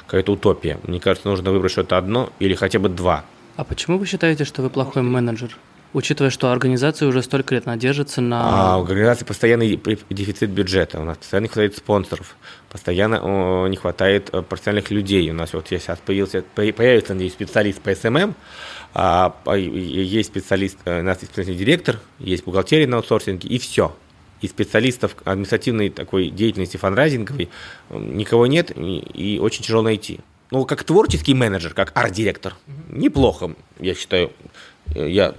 [0.05, 0.79] какая-то утопия.
[0.83, 3.23] Мне кажется, нужно выбрать что-то одно или хотя бы два.
[3.55, 5.55] А почему вы считаете, что вы плохой менеджер?
[5.93, 8.73] Учитывая, что организация уже столько лет надержится на...
[8.73, 9.79] А у организации постоянный
[10.09, 12.35] дефицит бюджета, у нас постоянно не хватает спонсоров,
[12.69, 15.29] постоянно не хватает э, профессиональных людей.
[15.31, 18.35] У нас вот сейчас появился, появится, надеюсь, специалист по SMM,
[18.93, 23.95] а, есть специалист, э, у нас есть специальный директор, есть бухгалтерия на аутсорсинге, и все.
[24.41, 27.49] И специалистов административной такой деятельности фандрайзинговой
[27.89, 30.19] никого нет, и, и очень тяжело найти.
[30.51, 32.55] Ну, как творческий менеджер, как арт-директор,
[32.89, 34.31] неплохо, я считаю.
[34.95, 35.35] Я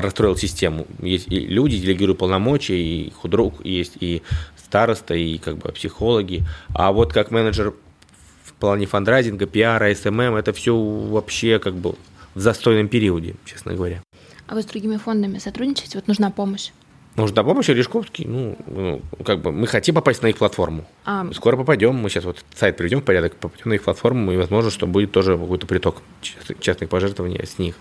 [0.00, 0.86] выстроил систему.
[1.00, 4.22] Есть и люди, делегируют полномочия, и худрук есть, и
[4.56, 6.42] староста, и как бы психологи.
[6.74, 7.74] А вот как менеджер
[8.44, 11.94] в плане фандрайзинга, пиара, SMM, это все вообще как бы
[12.34, 14.02] в застойном периоде, честно говоря.
[14.46, 15.98] А вы с другими фондами сотрудничаете?
[15.98, 16.70] Вот нужна помощь.
[17.16, 20.84] Нужна помощь, Решковский, ну, ну, как бы мы хотим попасть на их платформу.
[21.04, 21.24] А...
[21.32, 24.72] Скоро попадем, мы сейчас вот сайт приведем в порядок, попадем на их платформу, и возможно,
[24.72, 26.02] что будет тоже какой-то приток
[26.60, 27.76] частных пожертвований с них.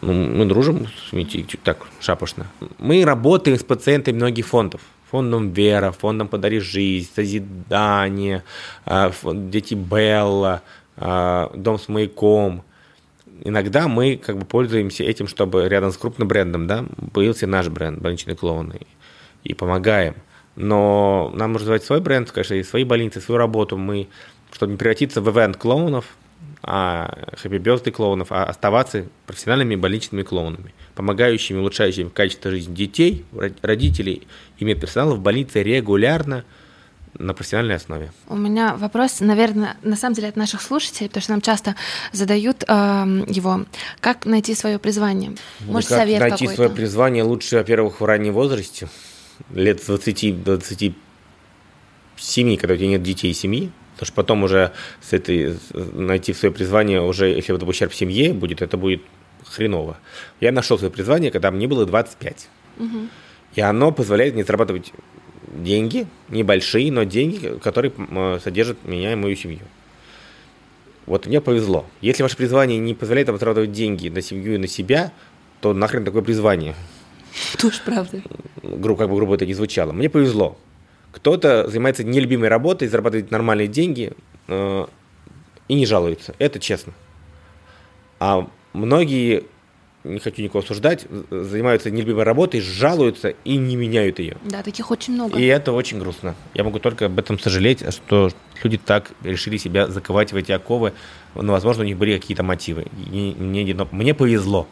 [0.00, 2.46] Ну, мы дружим с чуть так шапошно.
[2.78, 4.80] Мы работаем с пациентами многих фондов.
[5.10, 8.44] Фондом Вера, фондом Подари жизнь, Созидание,
[8.86, 10.62] а, Дети Белла,
[10.96, 12.62] а, Дом с маяком.
[13.42, 17.98] Иногда мы как бы пользуемся этим, чтобы рядом с крупным брендом да, появился наш бренд
[18.00, 18.80] «Больничные клоуны»
[19.44, 20.14] и помогаем.
[20.56, 23.78] Но нам нужно развивать свой бренд, конечно, и свои больницы, свою работу.
[23.78, 24.08] Мы,
[24.52, 26.04] чтобы не превратиться в ивент клоунов,
[26.62, 33.24] а хэппи клоунов, а оставаться профессиональными больничными клоунами, помогающими, улучшающими качество жизни детей,
[33.62, 34.26] родителей
[34.58, 36.44] и медперсонала в больнице регулярно
[37.14, 38.12] на профессиональной основе.
[38.28, 41.74] У меня вопрос, наверное, на самом деле от наших слушателей, потому что нам часто
[42.12, 42.72] задают э,
[43.26, 43.64] его.
[44.00, 45.32] Как найти свое призвание?
[45.60, 46.54] Может, как совет найти какой-то?
[46.54, 48.88] свое призвание лучше, во-первых, в раннем возрасте,
[49.52, 50.94] лет с 20 до 27,
[52.56, 54.72] когда у тебя нет детей и семьи, Потому что потом уже
[55.02, 59.02] с этой, найти свое призвание, уже если это ущерб семье будет, это будет
[59.44, 59.98] хреново.
[60.40, 62.48] Я нашел свое призвание, когда мне было 25.
[62.78, 62.88] Угу.
[63.56, 64.94] И оно позволяет мне зарабатывать
[65.54, 67.92] деньги, небольшие, но деньги, которые
[68.42, 69.60] содержат меня и мою семью.
[71.04, 71.84] Вот мне повезло.
[72.00, 75.12] Если ваше призвание не позволяет вам зарабатывать деньги на семью и на себя,
[75.60, 76.74] то нахрен такое призвание?
[77.58, 78.22] Тоже правда.
[78.62, 79.92] Гру, как бы грубо это не звучало.
[79.92, 80.56] Мне повезло.
[81.12, 84.12] Кто-то занимается нелюбимой работой, зарабатывает нормальные деньги
[84.48, 84.86] э,
[85.68, 86.34] и не жалуется.
[86.38, 86.92] Это честно.
[88.18, 89.44] А многие
[90.04, 94.36] не хочу никого осуждать, занимаются нелюбимой работой, жалуются и не меняют ее.
[94.44, 95.38] Да, таких очень много.
[95.38, 96.34] И это очень грустно.
[96.54, 98.30] Я могу только об этом сожалеть, что
[98.62, 100.92] люди так решили себя заковать в эти оковы.
[101.34, 102.86] Но, возможно, у них были какие-то мотивы.
[103.12, 104.66] И мне, мне повезло,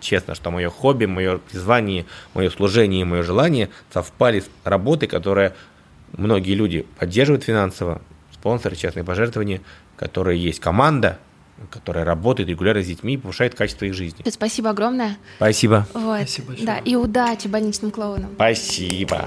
[0.00, 5.54] честно, что мое хобби, мое призвание, мое служение и мое желание совпали с работой, которая
[6.16, 9.60] многие люди поддерживают финансово, спонсоры, частные пожертвования,
[9.96, 11.18] которые есть команда,
[11.70, 14.24] которая работает регулярно с детьми и повышает качество их жизни.
[14.28, 15.18] Спасибо огромное.
[15.36, 15.86] Спасибо.
[15.94, 16.18] Вот.
[16.18, 16.66] Спасибо большое.
[16.66, 18.30] Да, и удачи больничным клоунам.
[18.34, 19.26] Спасибо.